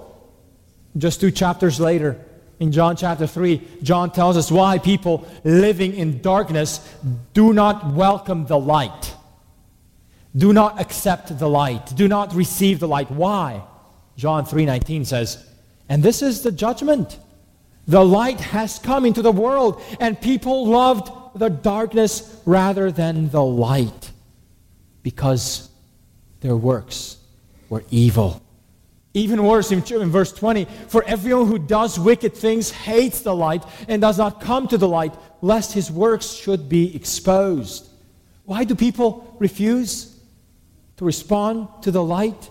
Just 0.97 1.21
two 1.21 1.31
chapters 1.31 1.79
later, 1.79 2.19
in 2.61 2.71
John 2.71 2.95
chapter 2.95 3.25
3, 3.25 3.59
John 3.81 4.11
tells 4.11 4.37
us 4.37 4.51
why 4.51 4.77
people 4.77 5.27
living 5.43 5.95
in 5.95 6.21
darkness 6.21 6.79
do 7.33 7.53
not 7.53 7.91
welcome 7.91 8.45
the 8.45 8.59
light. 8.59 9.15
Do 10.37 10.53
not 10.53 10.79
accept 10.79 11.39
the 11.39 11.49
light. 11.49 11.95
Do 11.95 12.07
not 12.07 12.35
receive 12.35 12.79
the 12.79 12.87
light. 12.87 13.09
Why? 13.09 13.63
John 14.15 14.45
3:19 14.45 15.05
says, 15.05 15.39
"And 15.89 16.03
this 16.03 16.21
is 16.21 16.43
the 16.43 16.51
judgment. 16.51 17.17
The 17.87 18.05
light 18.05 18.39
has 18.39 18.77
come 18.77 19.07
into 19.07 19.23
the 19.23 19.31
world, 19.31 19.81
and 19.99 20.21
people 20.21 20.67
loved 20.67 21.11
the 21.33 21.49
darkness 21.49 22.29
rather 22.45 22.91
than 22.91 23.31
the 23.31 23.43
light 23.43 24.11
because 25.01 25.69
their 26.41 26.55
works 26.55 27.17
were 27.69 27.83
evil. 27.89 28.39
Even 29.13 29.43
worse, 29.43 29.71
in, 29.71 29.81
verse 29.81 30.31
20, 30.31 30.65
for 30.87 31.03
everyone 31.03 31.47
who 31.47 31.59
does 31.59 31.99
wicked 31.99 32.33
things 32.33 32.71
hates 32.71 33.21
the 33.21 33.35
light 33.35 33.63
and 33.89 34.01
does 34.01 34.17
not 34.17 34.39
come 34.39 34.67
to 34.69 34.77
the 34.77 34.87
light, 34.87 35.13
lest 35.41 35.73
his 35.73 35.91
works 35.91 36.31
should 36.31 36.69
be 36.69 36.95
exposed. 36.95 37.89
Why 38.45 38.63
do 38.63 38.73
people 38.73 39.35
refuse 39.37 40.17
to 40.97 41.05
respond 41.05 41.67
to 41.81 41.91
the 41.91 42.03
light? 42.03 42.49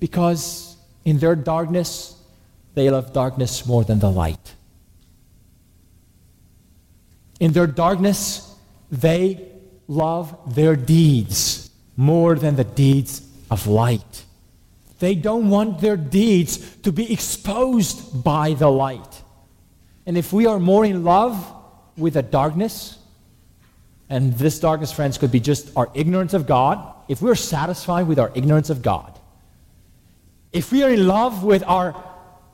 Because 0.00 0.76
in 1.04 1.18
their 1.18 1.36
darkness, 1.36 2.20
they 2.74 2.90
love 2.90 3.12
darkness 3.12 3.64
more 3.64 3.84
than 3.84 4.00
the 4.00 4.10
light. 4.10 4.54
In 7.38 7.52
their 7.52 7.66
darkness, 7.66 8.54
they 8.90 9.46
love 9.86 10.54
their 10.54 10.74
deeds 10.74 11.70
more 11.96 12.34
than 12.34 12.56
the 12.56 12.64
deeds 12.64 13.22
of 13.50 13.66
light. 13.66 14.25
They 14.98 15.14
don't 15.14 15.50
want 15.50 15.80
their 15.80 15.96
deeds 15.96 16.76
to 16.78 16.92
be 16.92 17.12
exposed 17.12 18.24
by 18.24 18.54
the 18.54 18.70
light. 18.70 19.22
And 20.06 20.16
if 20.16 20.32
we 20.32 20.46
are 20.46 20.58
more 20.58 20.84
in 20.84 21.04
love 21.04 21.54
with 21.96 22.14
the 22.14 22.22
darkness, 22.22 22.98
and 24.08 24.32
this 24.34 24.60
darkness, 24.60 24.92
friends, 24.92 25.18
could 25.18 25.32
be 25.32 25.40
just 25.40 25.70
our 25.76 25.90
ignorance 25.94 26.32
of 26.32 26.46
God, 26.46 26.94
if 27.08 27.20
we're 27.20 27.34
satisfied 27.34 28.06
with 28.06 28.18
our 28.18 28.30
ignorance 28.34 28.70
of 28.70 28.82
God, 28.82 29.18
if 30.52 30.72
we 30.72 30.82
are 30.82 30.90
in 30.90 31.06
love 31.06 31.42
with 31.42 31.62
our 31.64 31.94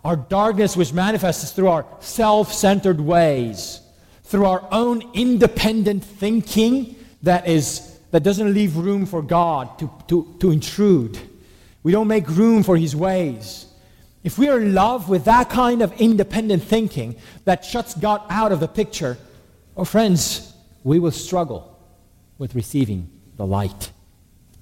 our 0.04 0.16
darkness, 0.16 0.76
which 0.76 0.92
manifests 0.92 1.52
through 1.52 1.68
our 1.68 1.86
self 2.00 2.52
centered 2.52 3.00
ways, 3.00 3.80
through 4.24 4.46
our 4.46 4.66
own 4.72 5.02
independent 5.14 6.04
thinking 6.04 6.96
that, 7.22 7.46
is, 7.46 7.98
that 8.10 8.22
doesn't 8.22 8.52
leave 8.52 8.76
room 8.76 9.06
for 9.06 9.22
God 9.22 9.78
to, 9.78 9.90
to, 10.08 10.34
to 10.40 10.50
intrude. 10.50 11.18
We 11.82 11.92
don't 11.92 12.08
make 12.08 12.28
room 12.28 12.62
for 12.62 12.76
His 12.76 12.94
ways. 12.94 13.66
If 14.24 14.38
we 14.38 14.48
are 14.48 14.60
in 14.60 14.74
love 14.74 15.08
with 15.08 15.24
that 15.24 15.50
kind 15.50 15.82
of 15.82 15.92
independent 16.00 16.62
thinking 16.62 17.16
that 17.44 17.64
shuts 17.64 17.94
God 17.94 18.22
out 18.30 18.52
of 18.52 18.60
the 18.60 18.68
picture, 18.68 19.18
oh, 19.76 19.84
friends, 19.84 20.54
we 20.84 21.00
will 21.00 21.10
struggle 21.10 21.78
with 22.38 22.54
receiving 22.54 23.10
the 23.36 23.46
light. 23.46 23.90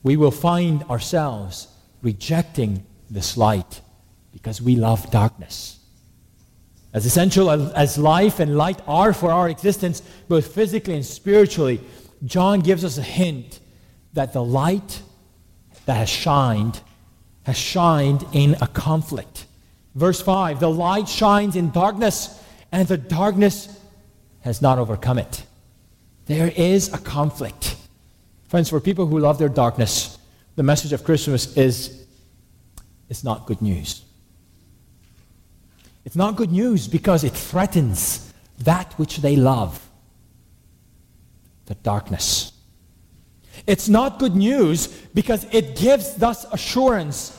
We 0.02 0.16
will 0.16 0.30
find 0.30 0.82
ourselves 0.84 1.68
rejecting 2.00 2.86
this 3.10 3.36
light 3.36 3.82
because 4.32 4.62
we 4.62 4.76
love 4.76 5.10
darkness. 5.10 5.78
As 6.92 7.06
essential 7.06 7.50
as 7.50 7.98
life 7.98 8.40
and 8.40 8.56
light 8.56 8.80
are 8.88 9.12
for 9.12 9.30
our 9.30 9.48
existence, 9.48 10.00
both 10.28 10.54
physically 10.54 10.94
and 10.94 11.04
spiritually, 11.04 11.80
John 12.24 12.60
gives 12.60 12.84
us 12.84 12.98
a 12.98 13.02
hint 13.02 13.60
that 14.14 14.32
the 14.32 14.42
light 14.42 15.02
that 15.86 15.94
has 15.94 16.08
shined 16.08 16.80
has 17.44 17.56
shined 17.56 18.24
in 18.32 18.56
a 18.60 18.66
conflict. 18.66 19.46
Verse 19.94 20.20
5 20.20 20.60
The 20.60 20.70
light 20.70 21.08
shines 21.08 21.56
in 21.56 21.70
darkness, 21.70 22.42
and 22.72 22.86
the 22.86 22.98
darkness 22.98 23.80
has 24.40 24.62
not 24.62 24.78
overcome 24.78 25.18
it. 25.18 25.44
There 26.26 26.52
is 26.56 26.92
a 26.92 26.98
conflict. 26.98 27.76
Friends, 28.48 28.70
for 28.70 28.80
people 28.80 29.06
who 29.06 29.18
love 29.18 29.38
their 29.38 29.48
darkness, 29.48 30.18
the 30.56 30.62
message 30.62 30.92
of 30.92 31.04
Christmas 31.04 31.56
is 31.56 32.06
it's 33.08 33.24
not 33.24 33.46
good 33.46 33.60
news. 33.60 34.04
It's 36.04 36.16
not 36.16 36.36
good 36.36 36.52
news 36.52 36.88
because 36.88 37.24
it 37.24 37.32
threatens 37.32 38.32
that 38.58 38.92
which 38.94 39.18
they 39.18 39.36
love 39.36 39.88
the 41.66 41.74
darkness. 41.76 42.52
It's 43.66 43.88
not 43.88 44.18
good 44.18 44.36
news 44.36 44.88
because 45.14 45.46
it 45.52 45.76
gives 45.76 46.22
us 46.22 46.46
assurance 46.52 47.36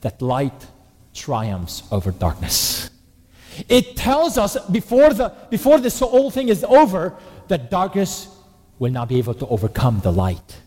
that 0.00 0.20
light 0.22 0.66
triumphs 1.14 1.82
over 1.90 2.10
darkness. 2.10 2.90
It 3.68 3.96
tells 3.96 4.38
us 4.38 4.56
before, 4.70 5.12
the, 5.12 5.32
before 5.50 5.78
this 5.78 6.00
whole 6.00 6.30
thing 6.30 6.48
is 6.48 6.64
over 6.64 7.14
that 7.48 7.70
darkness 7.70 8.28
will 8.78 8.92
not 8.92 9.08
be 9.08 9.18
able 9.18 9.34
to 9.34 9.46
overcome 9.46 10.00
the 10.00 10.12
light. 10.12 10.60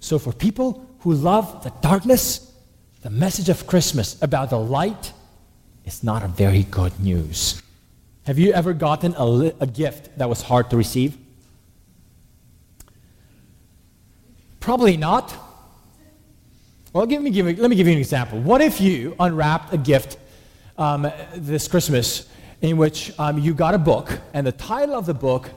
So, 0.00 0.18
for 0.18 0.32
people 0.32 0.86
who 1.00 1.14
love 1.14 1.62
the 1.62 1.72
darkness, 1.80 2.52
the 3.02 3.10
message 3.10 3.48
of 3.48 3.66
Christmas 3.66 4.20
about 4.22 4.50
the 4.50 4.58
light 4.58 5.12
is 5.84 6.02
not 6.02 6.22
a 6.22 6.28
very 6.28 6.64
good 6.64 6.98
news. 7.00 7.62
Have 8.24 8.38
you 8.38 8.52
ever 8.52 8.72
gotten 8.72 9.14
a, 9.16 9.52
a 9.60 9.66
gift 9.66 10.18
that 10.18 10.28
was 10.28 10.42
hard 10.42 10.70
to 10.70 10.76
receive? 10.76 11.16
Probably 14.64 14.96
not. 14.96 15.36
Well, 16.94 17.04
give 17.04 17.20
me, 17.20 17.28
give 17.28 17.44
me, 17.44 17.54
let 17.54 17.68
me 17.68 17.76
give 17.76 17.86
you 17.86 17.92
an 17.92 17.98
example. 17.98 18.40
What 18.40 18.62
if 18.62 18.80
you 18.80 19.14
unwrapped 19.20 19.74
a 19.74 19.76
gift 19.76 20.16
um, 20.78 21.06
this 21.36 21.68
Christmas 21.68 22.26
in 22.62 22.78
which 22.78 23.12
um, 23.18 23.36
you 23.36 23.52
got 23.52 23.74
a 23.74 23.78
book, 23.78 24.18
and 24.32 24.46
the 24.46 24.52
title 24.52 24.94
of 24.94 25.04
the 25.04 25.12
book 25.12 25.50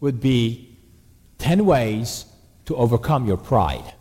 would 0.00 0.20
be 0.20 0.76
10 1.38 1.66
Ways 1.66 2.24
to 2.64 2.74
Overcome 2.74 3.28
Your 3.28 3.36
Pride? 3.36 3.94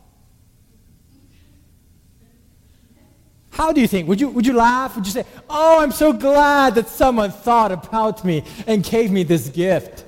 How 3.51 3.71
do 3.71 3.79
you 3.79 3.87
think? 3.87 4.07
Would 4.07 4.19
you, 4.19 4.29
would 4.29 4.47
you 4.47 4.53
laugh? 4.53 4.95
Would 4.95 5.05
you 5.05 5.11
say, 5.11 5.25
Oh, 5.47 5.81
I'm 5.81 5.91
so 5.91 6.11
glad 6.11 6.73
that 6.73 6.89
someone 6.89 7.29
thought 7.29 7.71
about 7.71 8.25
me 8.25 8.43
and 8.65 8.83
gave 8.83 9.11
me 9.11 9.21
this 9.21 9.49
gift? 9.49 10.03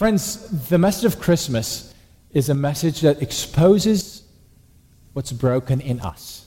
Friends, 0.00 0.68
the 0.70 0.78
message 0.78 1.04
of 1.04 1.20
Christmas 1.20 1.92
is 2.32 2.48
a 2.48 2.54
message 2.54 3.02
that 3.02 3.20
exposes 3.20 4.22
what's 5.12 5.30
broken 5.30 5.78
in 5.82 6.00
us. 6.00 6.46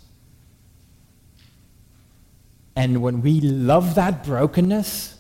And 2.76 3.04
when 3.04 3.22
we 3.22 3.42
love 3.42 3.94
that 3.94 4.24
brokenness, 4.24 5.20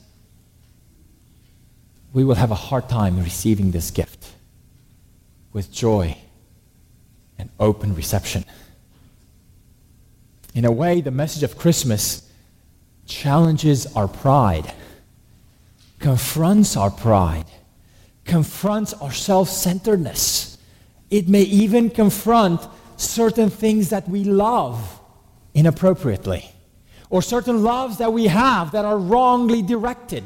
we 2.11 2.23
will 2.23 2.33
have 2.33 2.49
a 2.49 2.55
hard 2.55 2.89
time 2.89 3.23
receiving 3.23 3.69
this 3.69 3.91
gift 3.91 4.31
with 5.51 5.71
joy 5.71 6.17
and 7.37 7.51
open 7.59 7.93
reception. 7.93 8.45
In 10.55 10.65
a 10.65 10.71
way, 10.71 11.01
the 11.01 11.11
message 11.11 11.43
of 11.43 11.55
Christmas 11.55 12.27
challenges 13.05 13.85
our 13.95 14.07
pride, 14.07 14.73
confronts 15.99 16.75
our 16.75 16.89
pride 16.89 17.45
confronts 18.25 18.93
our 18.93 19.11
self 19.11 19.49
centeredness. 19.49 20.57
It 21.09 21.27
may 21.27 21.43
even 21.43 21.89
confront 21.89 22.61
certain 22.97 23.49
things 23.49 23.89
that 23.89 24.07
we 24.07 24.23
love 24.23 24.99
inappropriately, 25.53 26.49
or 27.09 27.21
certain 27.21 27.63
loves 27.63 27.97
that 27.97 28.13
we 28.13 28.27
have 28.27 28.71
that 28.71 28.85
are 28.85 28.97
wrongly 28.97 29.61
directed. 29.61 30.23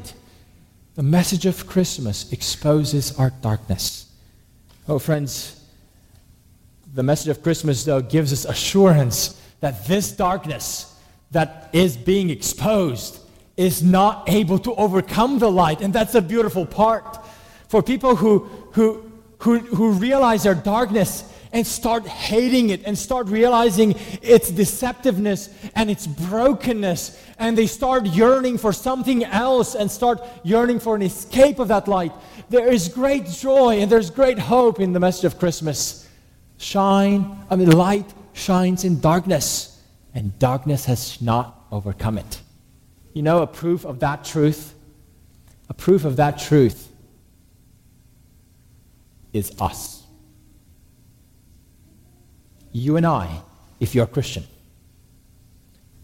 The 0.94 1.02
message 1.02 1.46
of 1.46 1.66
Christmas 1.66 2.32
exposes 2.32 3.16
our 3.18 3.30
darkness. 3.30 4.10
Oh, 4.88 4.98
friends, 4.98 5.62
the 6.94 7.02
message 7.02 7.28
of 7.28 7.42
Christmas, 7.42 7.84
though, 7.84 8.00
gives 8.00 8.32
us 8.32 8.44
assurance 8.44 9.40
that 9.60 9.86
this 9.86 10.12
darkness 10.12 10.98
that 11.30 11.68
is 11.72 11.96
being 11.96 12.30
exposed 12.30 13.20
is 13.56 13.82
not 13.82 14.28
able 14.28 14.58
to 14.60 14.74
overcome 14.74 15.38
the 15.38 15.50
light. 15.50 15.80
And 15.82 15.92
that's 15.92 16.14
a 16.14 16.22
beautiful 16.22 16.64
part 16.64 17.18
for 17.68 17.82
people 17.82 18.16
who, 18.16 18.40
who, 18.72 19.10
who, 19.38 19.58
who 19.58 19.92
realize 19.92 20.42
their 20.42 20.54
darkness 20.54 21.24
and 21.52 21.66
start 21.66 22.06
hating 22.06 22.70
it 22.70 22.82
and 22.84 22.98
start 22.98 23.28
realizing 23.28 23.94
its 24.22 24.50
deceptiveness 24.50 25.48
and 25.74 25.90
its 25.90 26.06
brokenness. 26.06 27.22
And 27.38 27.56
they 27.56 27.66
start 27.66 28.06
yearning 28.06 28.58
for 28.58 28.72
something 28.72 29.24
else 29.24 29.74
and 29.74 29.90
start 29.90 30.20
yearning 30.42 30.80
for 30.80 30.96
an 30.96 31.02
escape 31.02 31.58
of 31.58 31.68
that 31.68 31.88
light. 31.88 32.12
There 32.50 32.70
is 32.70 32.88
great 32.88 33.26
joy 33.26 33.80
and 33.80 33.90
there's 33.90 34.10
great 34.10 34.38
hope 34.38 34.80
in 34.80 34.92
the 34.92 35.00
message 35.00 35.24
of 35.24 35.38
christmas. 35.38 36.08
Shine 36.58 37.38
i 37.50 37.56
mean 37.56 37.70
light 37.70 38.12
shines 38.32 38.84
in 38.84 39.00
darkness 39.00 39.80
and 40.14 40.38
darkness 40.38 40.84
has 40.86 41.20
not 41.22 41.66
overcome 41.70 42.18
it. 42.18 42.40
You 43.12 43.22
know 43.22 43.42
a 43.42 43.46
proof 43.46 43.84
of 43.84 44.00
that 44.00 44.24
truth 44.24 44.74
a 45.68 45.74
proof 45.74 46.04
of 46.04 46.16
that 46.16 46.38
truth 46.38 46.87
is 49.32 49.52
us. 49.60 50.02
You 52.72 52.96
and 52.96 53.06
I, 53.06 53.42
if 53.80 53.94
you're 53.94 54.04
a 54.04 54.08
Christian. 54.08 54.44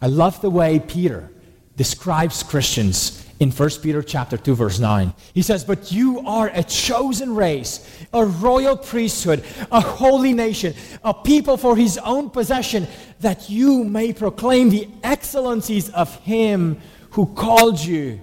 I 0.00 0.06
love 0.06 0.40
the 0.40 0.50
way 0.50 0.80
Peter 0.80 1.30
describes 1.76 2.42
Christians 2.42 3.24
in 3.40 3.50
1 3.50 3.70
Peter 3.82 4.02
chapter 4.02 4.36
2 4.36 4.54
verse 4.54 4.78
9. 4.78 5.12
He 5.32 5.42
says, 5.42 5.64
"But 5.64 5.90
you 5.90 6.20
are 6.20 6.50
a 6.54 6.62
chosen 6.62 7.34
race, 7.34 7.80
a 8.12 8.24
royal 8.24 8.76
priesthood, 8.76 9.42
a 9.72 9.80
holy 9.80 10.32
nation, 10.32 10.74
a 11.02 11.12
people 11.12 11.56
for 11.56 11.76
his 11.76 11.98
own 11.98 12.30
possession, 12.30 12.86
that 13.20 13.50
you 13.50 13.84
may 13.84 14.12
proclaim 14.12 14.70
the 14.70 14.88
excellencies 15.02 15.88
of 15.90 16.14
him 16.20 16.78
who 17.10 17.26
called 17.26 17.80
you 17.80 18.20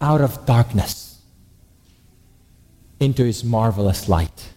out 0.00 0.20
of 0.20 0.46
darkness 0.46 1.11
into 3.02 3.24
his 3.24 3.42
marvelous 3.42 4.08
light. 4.08 4.50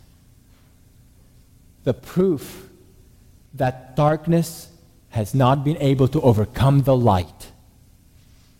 The 1.83 1.93
proof 1.93 2.69
that 3.55 3.95
darkness 3.95 4.69
has 5.09 5.33
not 5.33 5.63
been 5.63 5.77
able 5.77 6.07
to 6.09 6.21
overcome 6.21 6.81
the 6.81 6.95
light 6.95 7.51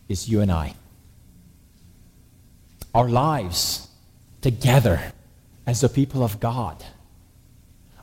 is 0.08 0.28
you 0.28 0.40
and 0.40 0.50
I. 0.50 0.74
Our 2.94 3.08
lives 3.08 3.88
together 4.40 5.12
as 5.66 5.80
the 5.80 5.88
people 5.88 6.22
of 6.22 6.40
God. 6.40 6.82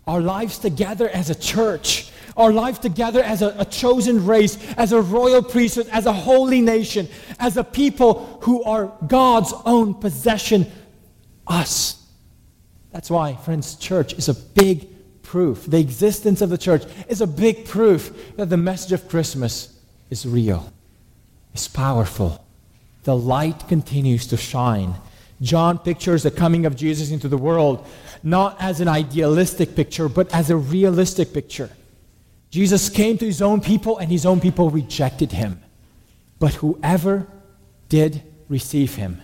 Our 0.05 0.21
lives 0.21 0.59
together 0.59 1.09
as 1.09 1.29
a 1.29 1.35
church. 1.35 2.11
Our 2.35 2.51
life 2.51 2.81
together 2.81 3.23
as 3.23 3.41
a, 3.41 3.55
a, 3.59 3.65
chosen 3.65 4.25
race, 4.25 4.57
as 4.75 4.91
a 4.91 5.01
royal 5.01 5.41
priesthood, 5.41 5.87
as 5.91 6.05
a 6.05 6.13
holy 6.13 6.61
nation, 6.61 7.07
as 7.39 7.57
a 7.57 7.63
people 7.63 8.39
who 8.41 8.63
are 8.63 8.91
God's 9.07 9.53
own 9.65 9.93
possession 9.93 10.71
us. 11.47 12.05
That's 12.91 13.09
why, 13.09 13.35
friends, 13.35 13.75
church 13.75 14.13
is 14.13 14.29
a 14.29 14.33
big 14.33 14.87
proof. 15.23 15.65
The 15.65 15.79
existence 15.79 16.41
of 16.41 16.49
the 16.49 16.57
church 16.57 16.83
is 17.07 17.21
a 17.21 17.27
big 17.27 17.65
proof 17.65 18.35
that 18.37 18.49
the 18.49 18.57
message 18.57 18.91
of 18.91 19.09
Christmas 19.09 19.79
is 20.09 20.25
real, 20.25 20.71
is 21.53 21.67
powerful. 21.67 22.45
The 23.03 23.17
light 23.17 23.67
continues 23.67 24.27
to 24.27 24.37
shine. 24.37 24.95
John 25.41 25.79
pictures 25.79 26.23
the 26.23 26.31
coming 26.31 26.65
of 26.65 26.75
Jesus 26.75 27.11
into 27.11 27.27
the 27.27 27.37
world 27.37 27.85
not 28.23 28.55
as 28.61 28.79
an 28.79 28.87
idealistic 28.87 29.75
picture, 29.75 30.07
but 30.07 30.33
as 30.33 30.49
a 30.49 30.55
realistic 30.55 31.33
picture. 31.33 31.69
Jesus 32.49 32.89
came 32.89 33.17
to 33.17 33.25
his 33.25 33.41
own 33.41 33.59
people, 33.59 33.97
and 33.97 34.09
his 34.09 34.25
own 34.25 34.39
people 34.39 34.69
rejected 34.69 35.31
him. 35.31 35.61
But 36.39 36.53
whoever 36.55 37.27
did 37.89 38.23
receive 38.47 38.95
him, 38.95 39.21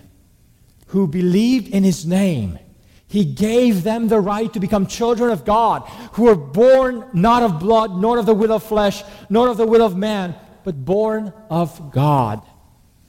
who 0.90 1.06
believed 1.06 1.68
in 1.68 1.84
his 1.84 2.04
name, 2.04 2.58
he 3.06 3.24
gave 3.24 3.82
them 3.82 4.08
the 4.08 4.20
right 4.20 4.52
to 4.52 4.60
become 4.60 4.86
children 4.86 5.30
of 5.30 5.44
God, 5.44 5.82
who 6.12 6.24
were 6.24 6.36
born 6.36 7.04
not 7.12 7.42
of 7.42 7.58
blood, 7.58 7.96
nor 7.96 8.18
of 8.18 8.26
the 8.26 8.34
will 8.34 8.52
of 8.52 8.62
flesh, 8.62 9.02
nor 9.28 9.48
of 9.48 9.56
the 9.56 9.66
will 9.66 9.82
of 9.82 9.96
man, 9.96 10.34
but 10.64 10.84
born 10.84 11.32
of 11.48 11.90
God. 11.90 12.40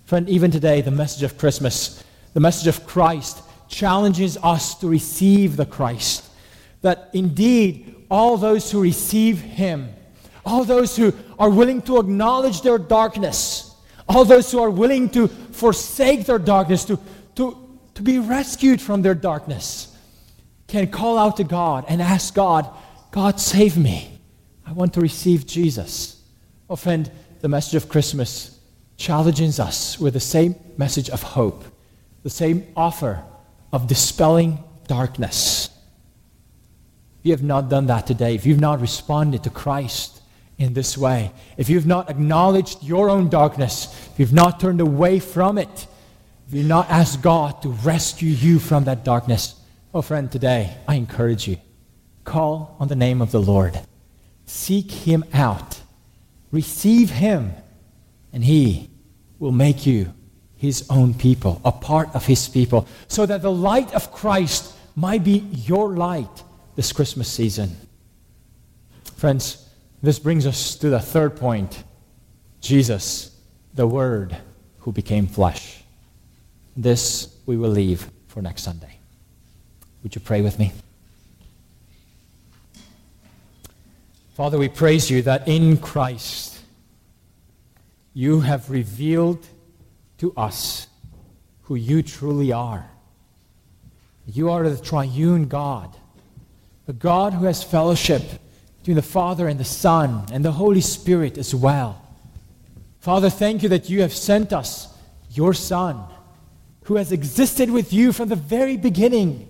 Friend, 0.06 0.28
even 0.30 0.50
today, 0.52 0.82
the 0.82 0.92
message 0.92 1.24
of 1.24 1.38
Christmas, 1.38 2.04
the 2.34 2.40
message 2.40 2.68
of 2.68 2.86
Christ, 2.86 3.44
challenges 3.68 4.38
us 4.38 4.76
to 4.76 4.88
receive 4.88 5.56
the 5.56 5.66
Christ, 5.66 6.26
that 6.82 7.10
indeed 7.14 7.96
all 8.10 8.38
those 8.38 8.72
who 8.72 8.82
receive 8.82 9.40
Him, 9.40 9.90
all 10.46 10.64
those 10.64 10.96
who 10.98 11.14
are 11.40 11.50
willing 11.50 11.82
to 11.84 11.98
acknowledge 11.98 12.62
their 12.62 12.78
darkness, 12.78 13.76
all 14.10 14.26
those 14.26 14.52
who 14.52 14.60
are 14.60 14.70
willing 14.70 15.10
to 15.12 15.28
forsake 15.28 16.26
their 16.26 16.40
darkness, 16.40 16.86
to, 16.86 17.00
to, 18.02 18.12
be 18.12 18.20
rescued 18.20 18.82
from 18.82 19.02
their 19.02 19.16
darkness, 19.16 19.96
can 20.68 20.90
call 20.90 21.18
out 21.18 21.38
to 21.38 21.44
God 21.44 21.86
and 21.88 22.02
ask 22.02 22.34
God, 22.34 22.68
God, 23.12 23.40
save 23.40 23.78
me. 23.78 24.20
I 24.66 24.72
want 24.72 24.94
to 24.94 25.02
receive 25.02 25.46
Jesus. 25.46 26.22
Oh, 26.70 26.76
friend, 26.76 27.12
the 27.42 27.48
message 27.48 27.76
of 27.76 27.90
Christmas 27.90 28.60
challenges 28.98 29.60
us 29.60 30.00
with 30.00 30.14
the 30.14 30.20
same 30.20 30.56
message 30.78 31.10
of 31.10 31.22
hope, 31.22 31.64
the 32.24 32.30
same 32.30 32.66
offer 32.76 33.24
of 33.74 33.88
dispelling 33.88 34.64
darkness. 34.88 35.70
If 37.20 37.26
you 37.26 37.32
have 37.34 37.44
not 37.44 37.70
done 37.70 37.88
that 37.88 38.08
today, 38.08 38.36
if 38.36 38.46
you've 38.46 38.60
not 38.60 38.82
responded 38.82 39.44
to 39.44 39.50
Christ 39.50 40.22
in 40.58 40.74
this 40.74 40.98
way, 40.98 41.32
if 41.58 41.70
you've 41.70 41.86
not 41.86 42.10
acknowledged 42.10 42.84
your 42.84 43.10
own 43.10 43.30
darkness, 43.30 43.86
if 44.12 44.20
you've 44.20 44.34
not 44.34 44.60
turned 44.60 44.82
away 44.82 45.20
from 45.20 45.58
it, 45.58 45.88
you've 46.54 46.68
not 46.68 46.90
asked 46.90 47.22
God 47.22 47.62
to 47.62 47.70
rescue 47.70 48.30
you 48.30 48.60
from 48.60 48.86
that 48.86 49.04
darkness, 49.04 49.56
oh, 49.94 50.02
friend, 50.02 50.32
today 50.32 50.78
I 50.88 50.96
encourage 50.96 51.48
you 51.48 51.58
call 52.24 52.76
on 52.80 52.88
the 52.88 52.96
name 52.96 53.22
of 53.22 53.32
the 53.32 53.42
Lord, 53.42 53.80
seek 54.46 54.92
Him 54.92 55.24
out, 55.34 55.82
receive 56.52 57.10
Him, 57.10 57.54
and 58.32 58.44
He 58.44 58.90
will 59.40 59.52
make 59.52 59.86
you 59.86 60.14
his 60.62 60.86
own 60.92 61.12
people, 61.12 61.60
a 61.66 61.72
part 61.72 62.14
of 62.14 62.28
his 62.28 62.48
people, 62.48 62.88
so 63.08 63.26
that 63.26 63.42
the 63.42 63.52
light 63.52 63.92
of 63.96 64.12
Christ 64.12 64.76
might 64.96 65.24
be 65.24 65.40
your 65.40 65.96
light 65.96 66.44
this 66.76 66.94
Christmas 66.94 67.28
season. 67.28 67.76
Friends, 69.16 69.68
this 70.04 70.20
brings 70.20 70.46
us 70.46 70.76
to 70.76 70.92
the 70.92 71.00
third 71.00 71.36
point 71.36 71.84
Jesus, 72.60 73.36
the 73.74 73.88
Word 73.88 74.38
who 74.82 74.92
became 74.92 75.26
flesh. 75.26 75.81
This 76.76 77.36
we 77.46 77.58
will 77.58 77.70
leave 77.70 78.10
for 78.28 78.42
next 78.42 78.64
Sunday. 78.64 78.98
Would 80.04 80.16
you 80.16 80.22
pray 80.22 80.42
with 80.42 80.58
me? 80.58 80.72
Father, 84.34 84.58
we 84.58 84.70
praise 84.70 85.12
you 85.12 85.22
that 85.24 85.48
in 85.48 85.78
Christ 85.78 86.60
you 88.14 88.42
have 88.42 88.70
revealed 88.70 89.46
to 90.18 90.34
us 90.36 90.88
who 91.64 91.76
you 91.76 92.02
truly 92.02 92.52
are. 92.52 92.90
You 94.26 94.50
are 94.50 94.68
the 94.68 94.82
triune 94.82 95.48
God, 95.48 95.96
the 96.86 96.94
God 96.94 97.34
who 97.34 97.46
has 97.46 97.64
fellowship 97.64 98.24
between 98.80 98.96
the 98.96 99.02
Father 99.02 99.48
and 99.48 99.60
the 99.60 99.66
Son 99.66 100.26
and 100.32 100.44
the 100.44 100.54
Holy 100.54 100.82
Spirit 100.82 101.38
as 101.38 101.54
well. 101.54 102.02
Father, 103.00 103.30
thank 103.30 103.64
you 103.64 103.70
that 103.70 103.90
you 103.90 104.02
have 104.02 104.14
sent 104.14 104.54
us 104.54 104.88
your 105.30 105.54
Son, 105.54 106.04
who 106.84 106.96
has 106.96 107.12
existed 107.12 107.70
with 107.70 107.94
you 107.94 108.12
from 108.12 108.30
the 108.30 108.36
very 108.36 108.78
beginning, 108.78 109.48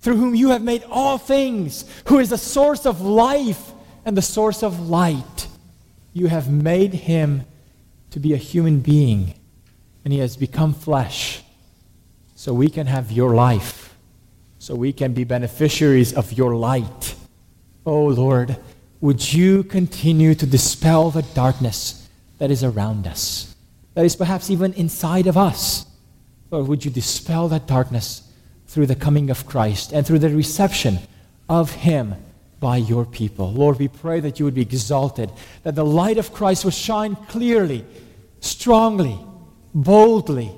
through 0.00 0.16
whom 0.16 0.34
you 0.34 0.50
have 0.50 0.62
made 0.62 0.84
all 0.90 1.18
things, 1.18 1.84
who 2.06 2.18
is 2.18 2.30
the 2.30 2.38
source 2.38 2.86
of 2.86 3.00
life 3.00 3.72
and 4.04 4.16
the 4.16 4.22
source 4.22 4.62
of 4.62 4.88
light. 4.88 5.48
You 6.12 6.28
have 6.28 6.50
made 6.50 6.94
him 6.94 7.44
to 8.10 8.20
be 8.20 8.32
a 8.32 8.38
human 8.38 8.80
being, 8.80 9.34
and 10.04 10.12
he 10.12 10.20
has 10.20 10.36
become 10.36 10.74
flesh 10.74 11.42
so 12.34 12.52
we 12.52 12.68
can 12.68 12.86
have 12.86 13.10
your 13.10 13.34
life, 13.34 13.96
so 14.58 14.74
we 14.74 14.92
can 14.92 15.12
be 15.12 15.24
beneficiaries 15.24 16.12
of 16.12 16.32
your 16.32 16.54
light. 16.54 17.14
Oh 17.86 18.06
Lord, 18.06 18.56
would 19.00 19.32
you 19.32 19.64
continue 19.64 20.34
to 20.34 20.46
dispel 20.46 21.10
the 21.10 21.22
darkness 21.22 22.08
that 22.38 22.50
is 22.50 22.64
around 22.64 23.06
us, 23.06 23.54
that 23.94 24.04
is 24.04 24.16
perhaps 24.16 24.50
even 24.50 24.72
inside 24.74 25.26
of 25.26 25.36
us? 25.36 25.86
Lord, 26.54 26.68
would 26.68 26.84
you 26.84 26.90
dispel 26.90 27.48
that 27.48 27.66
darkness 27.66 28.30
through 28.68 28.86
the 28.86 28.94
coming 28.94 29.30
of 29.30 29.46
Christ 29.46 29.92
and 29.92 30.06
through 30.06 30.20
the 30.20 30.30
reception 30.30 30.98
of 31.48 31.70
him 31.72 32.14
by 32.60 32.76
your 32.78 33.04
people. 33.04 33.52
Lord, 33.52 33.78
we 33.78 33.88
pray 33.88 34.20
that 34.20 34.38
you 34.38 34.44
would 34.44 34.54
be 34.54 34.62
exalted, 34.62 35.30
that 35.64 35.74
the 35.74 35.84
light 35.84 36.16
of 36.16 36.32
Christ 36.32 36.64
would 36.64 36.74
shine 36.74 37.14
clearly, 37.28 37.84
strongly, 38.40 39.18
boldly, 39.74 40.50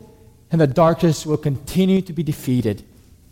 and 0.53 0.61
the 0.61 0.67
darkness 0.67 1.27
will 1.27 1.37
continue 1.37 2.01
to 2.03 2.13
be 2.13 2.23
defeated 2.23 2.85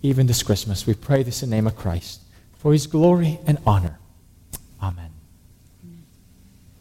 even 0.03 0.27
this 0.27 0.43
Christmas. 0.43 0.87
We 0.87 0.95
pray 0.95 1.23
this 1.23 1.43
in 1.43 1.51
the 1.51 1.57
name 1.57 1.67
of 1.67 1.77
Christ 1.77 2.21
for 2.59 2.73
his 2.73 2.87
glory 2.87 3.39
and 3.47 3.59
honor. 3.65 3.99
Amen. 4.83 5.14